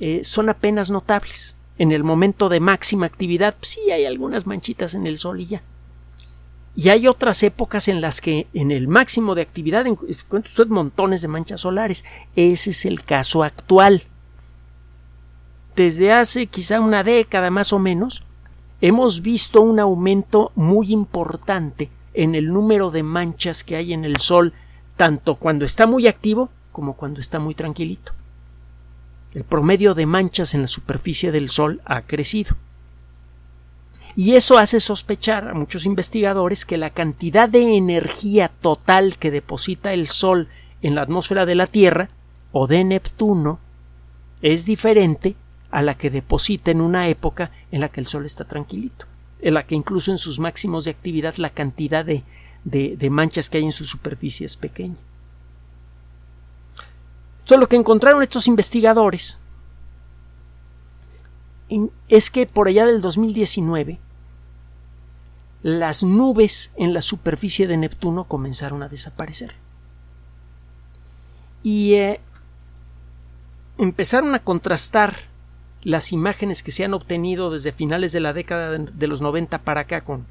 eh, 0.00 0.22
son 0.24 0.48
apenas 0.48 0.90
notables. 0.90 1.54
En 1.76 1.92
el 1.92 2.02
momento 2.02 2.48
de 2.48 2.60
máxima 2.60 3.04
actividad, 3.04 3.56
pues 3.60 3.72
sí 3.72 3.90
hay 3.90 4.06
algunas 4.06 4.46
manchitas 4.46 4.94
en 4.94 5.06
el 5.06 5.18
sol 5.18 5.38
y 5.38 5.46
ya. 5.48 5.62
Y 6.78 6.90
hay 6.90 7.08
otras 7.08 7.42
épocas 7.42 7.88
en 7.88 8.00
las 8.00 8.20
que 8.20 8.46
en 8.54 8.70
el 8.70 8.86
máximo 8.86 9.34
de 9.34 9.42
actividad 9.42 9.84
encuentra 9.84 10.48
usted 10.48 10.68
montones 10.68 11.20
de 11.20 11.26
manchas 11.26 11.62
solares. 11.62 12.04
Ese 12.36 12.70
es 12.70 12.86
el 12.86 13.02
caso 13.02 13.42
actual. 13.42 14.04
Desde 15.74 16.12
hace 16.12 16.46
quizá 16.46 16.78
una 16.78 17.02
década 17.02 17.50
más 17.50 17.72
o 17.72 17.80
menos, 17.80 18.22
hemos 18.80 19.22
visto 19.22 19.60
un 19.60 19.80
aumento 19.80 20.52
muy 20.54 20.92
importante 20.92 21.90
en 22.14 22.36
el 22.36 22.52
número 22.52 22.92
de 22.92 23.02
manchas 23.02 23.64
que 23.64 23.74
hay 23.74 23.92
en 23.92 24.04
el 24.04 24.18
Sol, 24.18 24.52
tanto 24.96 25.34
cuando 25.34 25.64
está 25.64 25.84
muy 25.88 26.06
activo 26.06 26.48
como 26.70 26.94
cuando 26.94 27.20
está 27.20 27.40
muy 27.40 27.56
tranquilito. 27.56 28.12
El 29.34 29.42
promedio 29.42 29.94
de 29.94 30.06
manchas 30.06 30.54
en 30.54 30.62
la 30.62 30.68
superficie 30.68 31.32
del 31.32 31.48
Sol 31.48 31.82
ha 31.84 32.02
crecido. 32.02 32.54
Y 34.18 34.34
eso 34.34 34.58
hace 34.58 34.80
sospechar 34.80 35.46
a 35.46 35.54
muchos 35.54 35.86
investigadores 35.86 36.66
que 36.66 36.76
la 36.76 36.90
cantidad 36.90 37.48
de 37.48 37.76
energía 37.76 38.48
total 38.48 39.16
que 39.16 39.30
deposita 39.30 39.92
el 39.92 40.08
Sol 40.08 40.48
en 40.82 40.96
la 40.96 41.02
atmósfera 41.02 41.46
de 41.46 41.54
la 41.54 41.68
Tierra 41.68 42.08
o 42.50 42.66
de 42.66 42.82
Neptuno 42.82 43.60
es 44.42 44.66
diferente 44.66 45.36
a 45.70 45.82
la 45.82 45.94
que 45.94 46.10
deposita 46.10 46.72
en 46.72 46.80
una 46.80 47.06
época 47.06 47.52
en 47.70 47.80
la 47.80 47.90
que 47.90 48.00
el 48.00 48.08
Sol 48.08 48.26
está 48.26 48.42
tranquilito, 48.42 49.06
en 49.40 49.54
la 49.54 49.64
que 49.64 49.76
incluso 49.76 50.10
en 50.10 50.18
sus 50.18 50.40
máximos 50.40 50.84
de 50.84 50.90
actividad 50.90 51.36
la 51.36 51.50
cantidad 51.50 52.04
de, 52.04 52.24
de, 52.64 53.10
manchas 53.10 53.48
que 53.48 53.58
hay 53.58 53.66
en 53.66 53.70
su 53.70 53.84
superficie 53.84 54.46
es 54.46 54.56
pequeña. 54.56 54.96
Entonces, 57.42 57.60
lo 57.60 57.68
que 57.68 57.76
encontraron 57.76 58.24
estos 58.24 58.48
investigadores 58.48 59.38
es 62.08 62.30
que 62.30 62.46
por 62.46 62.66
allá 62.66 62.84
del 62.84 63.00
2019 63.00 64.00
las 65.62 66.04
nubes 66.04 66.72
en 66.76 66.94
la 66.94 67.02
superficie 67.02 67.66
de 67.66 67.76
Neptuno 67.76 68.24
comenzaron 68.24 68.82
a 68.82 68.88
desaparecer. 68.88 69.54
Y 71.62 71.94
eh, 71.94 72.20
empezaron 73.76 74.34
a 74.34 74.38
contrastar 74.40 75.28
las 75.82 76.12
imágenes 76.12 76.62
que 76.62 76.72
se 76.72 76.84
han 76.84 76.94
obtenido 76.94 77.50
desde 77.50 77.72
finales 77.72 78.12
de 78.12 78.20
la 78.20 78.32
década 78.32 78.78
de 78.78 79.06
los 79.06 79.20
90 79.20 79.58
para 79.58 79.82
acá 79.82 80.00
con 80.00 80.26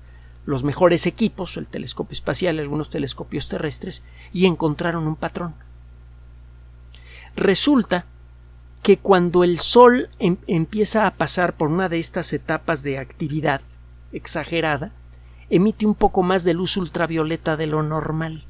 los 0.46 0.64
mejores 0.64 1.06
equipos, 1.06 1.58
el 1.58 1.68
telescopio 1.68 2.14
espacial, 2.14 2.60
algunos 2.60 2.90
telescopios 2.90 3.50
terrestres, 3.50 4.06
y 4.32 4.46
encontraron 4.46 5.06
un 5.06 5.18
patrón. 5.18 5.56
Resulta 7.36 8.06
que 8.82 8.98
cuando 8.98 9.44
el 9.44 9.60
Sol 9.60 10.10
em, 10.20 10.38
empieza 10.48 11.06
a 11.06 11.16
pasar 11.16 11.58
por 11.58 11.68
una 11.68 11.90
de 11.90 12.00
estas 12.00 12.32
etapas 12.32 12.82
de 12.84 12.98
actividad 12.98 13.62
exagerada, 14.14 14.92
emite 15.50 15.86
un 15.86 15.96
poco 15.96 16.24
más 16.24 16.44
de 16.44 16.54
luz 16.54 16.78
ultravioleta 16.78 17.56
de 17.58 17.68
lo 17.68 17.84
normal. 17.84 18.44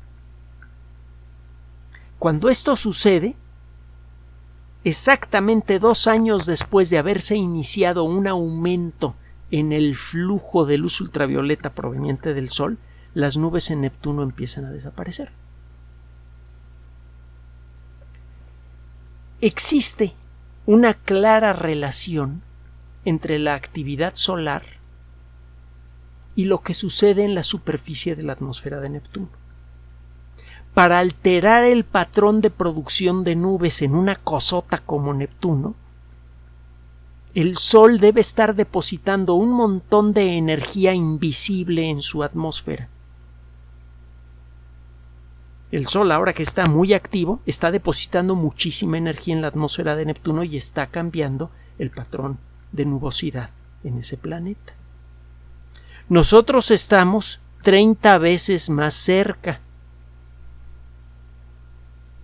Cuando 2.20 2.50
esto 2.50 2.76
sucede, 2.76 3.36
exactamente 4.84 5.80
dos 5.80 6.08
años 6.08 6.46
después 6.46 6.90
de 6.90 6.98
haberse 6.98 7.36
iniciado 7.36 8.04
un 8.04 8.28
aumento 8.28 9.16
en 9.52 9.72
el 9.72 9.96
flujo 9.96 10.66
de 10.66 10.78
luz 10.78 11.00
ultravioleta 11.00 11.74
proveniente 11.74 12.34
del 12.34 12.50
Sol, 12.50 12.78
las 13.14 13.38
nubes 13.38 13.70
en 13.70 13.82
Neptuno 13.82 14.24
empiezan 14.24 14.66
a 14.66 14.72
desaparecer. 14.72 15.32
Existe 19.40 20.16
una 20.66 20.96
clara 20.96 21.54
relación 21.54 22.42
entre 23.06 23.40
la 23.40 23.54
actividad 23.54 24.16
solar 24.16 24.77
y 26.38 26.46
lo 26.46 26.60
que 26.60 26.74
sucede 26.74 27.26
en 27.26 27.36
la 27.36 27.44
superficie 27.44 28.16
de 28.16 28.24
la 28.24 28.32
atmósfera 28.32 28.80
de 28.80 28.90
Neptuno 28.90 29.28
para 30.78 31.00
alterar 31.00 31.64
el 31.64 31.86
patrón 31.86 32.40
de 32.40 32.52
producción 32.52 33.24
de 33.24 33.36
nubes 33.36 33.82
en 33.82 33.96
una 33.96 34.14
cosota 34.14 34.78
como 34.78 35.12
Neptuno, 35.12 35.74
el 37.34 37.58
Sol 37.58 37.98
debe 37.98 38.22
estar 38.22 38.54
depositando 38.54 39.34
un 39.34 39.50
montón 39.50 40.14
de 40.14 40.38
energía 40.38 40.94
invisible 40.94 41.90
en 41.90 42.04
su 42.04 42.22
atmósfera. 42.22 42.90
El 45.72 45.88
Sol, 45.88 46.12
ahora 46.12 46.34
que 46.34 46.44
está 46.44 46.68
muy 46.68 46.94
activo, 46.94 47.40
está 47.48 47.72
depositando 47.72 48.36
muchísima 48.36 49.00
energía 49.00 49.34
en 49.34 49.42
la 49.42 49.48
atmósfera 49.48 49.96
de 49.96 50.06
Neptuno 50.06 50.44
y 50.44 50.58
está 50.58 50.86
cambiando 50.86 51.50
el 51.80 51.90
patrón 51.90 52.38
de 52.72 52.86
nubosidad 52.86 53.50
en 53.84 53.98
ese 53.98 54.16
planeta. 54.16 54.77
Nosotros 56.10 56.72
estamos 56.72 57.42
30 57.64 58.18
veces 58.20 58.70
más 58.70 58.94
cerca. 58.94 59.60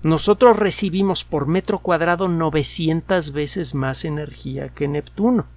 Nosotros 0.06 0.58
recibimos 0.58 1.26
por 1.26 1.48
metro 1.48 1.80
cuadrado 1.80 2.30
900 2.30 3.34
veces 3.34 3.76
más 3.76 4.06
energía 4.06 4.70
que 4.70 4.88
Neptuno. 4.88 5.48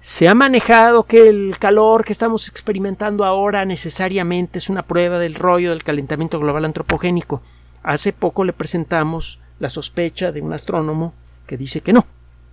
Se 0.00 0.28
ha 0.28 0.34
manejado 0.34 1.04
que 1.04 1.28
el 1.28 1.58
calor 1.58 2.04
que 2.04 2.12
estamos 2.12 2.48
experimentando 2.48 3.26
ahora 3.26 3.66
necesariamente 3.66 4.58
es 4.58 4.70
una 4.70 4.84
prueba 4.84 5.18
del 5.18 5.34
rollo 5.34 5.70
del 5.70 5.84
calentamiento 5.84 6.40
global 6.40 6.64
antropogénico. 6.64 7.42
Hace 7.82 8.14
poco 8.14 8.44
le 8.44 8.54
presentamos 8.54 9.40
la 9.58 9.68
sospecha 9.68 10.32
de 10.32 10.40
un 10.40 10.54
astrónomo 10.54 11.12
que 11.46 11.58
dice 11.58 11.82
que 11.82 11.92
no, 11.92 12.06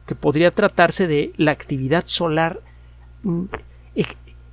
que 0.06 0.16
podría 0.16 0.52
tratarse 0.52 1.08
de 1.08 1.32
la 1.38 1.52
actividad 1.52 2.04
solar 2.06 2.62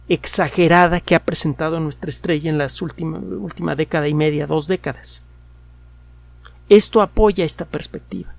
exagerada 0.09 1.01
que 1.01 1.15
ha 1.15 1.25
presentado 1.25 1.81
nuestra 1.81 2.11
estrella 2.11 2.51
en 2.51 2.59
las 2.59 2.81
últimas 2.81 3.23
última 3.23 3.75
década 3.75 4.09
y 4.09 4.15
media, 4.15 4.47
dos 4.47 4.67
décadas. 4.67 5.23
Esto 6.69 7.01
apoya 7.01 7.45
esta 7.45 7.65
perspectiva. 7.65 8.35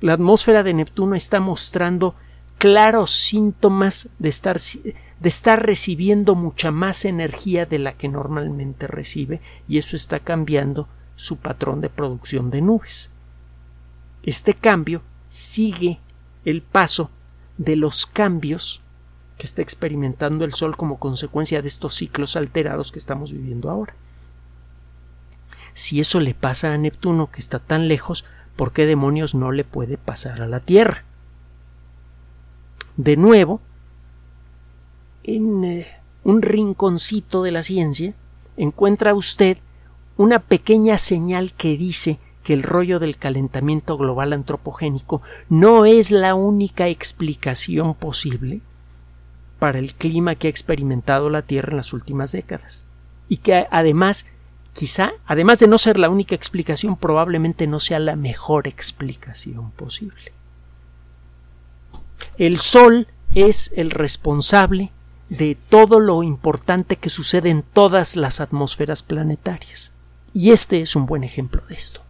La 0.00 0.14
atmósfera 0.14 0.62
de 0.62 0.74
Neptuno 0.74 1.14
está 1.14 1.40
mostrando 1.40 2.14
claros 2.58 3.10
síntomas 3.10 4.08
de 4.18 4.28
estar, 4.28 4.58
de 4.58 5.28
estar 5.28 5.64
recibiendo 5.64 6.34
mucha 6.34 6.70
más 6.70 7.04
energía 7.04 7.66
de 7.66 7.78
la 7.78 7.94
que 7.94 8.08
normalmente 8.08 8.86
recibe 8.86 9.40
y 9.68 9.78
eso 9.78 9.96
está 9.96 10.20
cambiando 10.20 10.88
su 11.16 11.36
patrón 11.36 11.80
de 11.80 11.88
producción 11.88 12.50
de 12.50 12.60
nubes. 12.60 13.10
Este 14.22 14.54
cambio 14.54 15.02
sigue 15.28 16.00
el 16.44 16.62
paso 16.62 17.10
de 17.58 17.76
los 17.76 18.06
cambios 18.06 18.82
que 19.38 19.46
está 19.46 19.62
experimentando 19.62 20.44
el 20.44 20.54
Sol 20.54 20.76
como 20.76 20.98
consecuencia 20.98 21.62
de 21.62 21.68
estos 21.68 21.94
ciclos 21.94 22.36
alterados 22.36 22.92
que 22.92 22.98
estamos 22.98 23.32
viviendo 23.32 23.70
ahora. 23.70 23.94
Si 25.74 26.00
eso 26.00 26.20
le 26.20 26.34
pasa 26.34 26.72
a 26.72 26.78
Neptuno, 26.78 27.30
que 27.30 27.40
está 27.40 27.58
tan 27.58 27.88
lejos, 27.88 28.24
¿por 28.56 28.72
qué 28.72 28.86
demonios 28.86 29.34
no 29.34 29.52
le 29.52 29.64
puede 29.64 29.98
pasar 29.98 30.40
a 30.40 30.46
la 30.46 30.60
Tierra? 30.60 31.04
de 32.96 33.16
nuevo, 33.16 33.60
en 35.22 35.64
eh, 35.64 35.86
un 36.24 36.42
rinconcito 36.42 37.42
de 37.42 37.52
la 37.52 37.62
ciencia, 37.62 38.14
encuentra 38.56 39.14
usted 39.14 39.58
una 40.16 40.38
pequeña 40.38 40.98
señal 40.98 41.52
que 41.52 41.76
dice 41.76 42.18
que 42.42 42.54
el 42.54 42.62
rollo 42.62 42.98
del 42.98 43.18
calentamiento 43.18 43.98
global 43.98 44.32
antropogénico 44.32 45.20
no 45.48 45.84
es 45.84 46.10
la 46.10 46.34
única 46.34 46.88
explicación 46.88 47.94
posible 47.94 48.60
para 49.58 49.78
el 49.78 49.94
clima 49.94 50.34
que 50.34 50.48
ha 50.48 50.50
experimentado 50.50 51.30
la 51.30 51.42
Tierra 51.42 51.70
en 51.70 51.76
las 51.78 51.92
últimas 51.92 52.32
décadas. 52.32 52.86
Y 53.28 53.38
que 53.38 53.66
además, 53.70 54.26
quizá, 54.72 55.12
además 55.26 55.58
de 55.58 55.68
no 55.68 55.78
ser 55.78 55.98
la 55.98 56.10
única 56.10 56.34
explicación, 56.34 56.96
probablemente 56.96 57.66
no 57.66 57.80
sea 57.80 57.98
la 57.98 58.16
mejor 58.16 58.68
explicación 58.68 59.70
posible. 59.72 60.32
El 62.38 62.58
Sol 62.58 63.08
es 63.34 63.72
el 63.76 63.90
responsable 63.90 64.92
de 65.28 65.56
todo 65.68 66.00
lo 66.00 66.22
importante 66.22 66.96
que 66.96 67.10
sucede 67.10 67.50
en 67.50 67.62
todas 67.62 68.16
las 68.16 68.40
atmósferas 68.40 69.02
planetarias. 69.02 69.92
Y 70.32 70.52
este 70.52 70.80
es 70.80 70.94
un 70.94 71.06
buen 71.06 71.24
ejemplo 71.24 71.62
de 71.68 71.74
esto. 71.74 72.02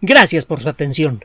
Gracias 0.00 0.46
por 0.46 0.60
su 0.60 0.68
atención. 0.68 1.24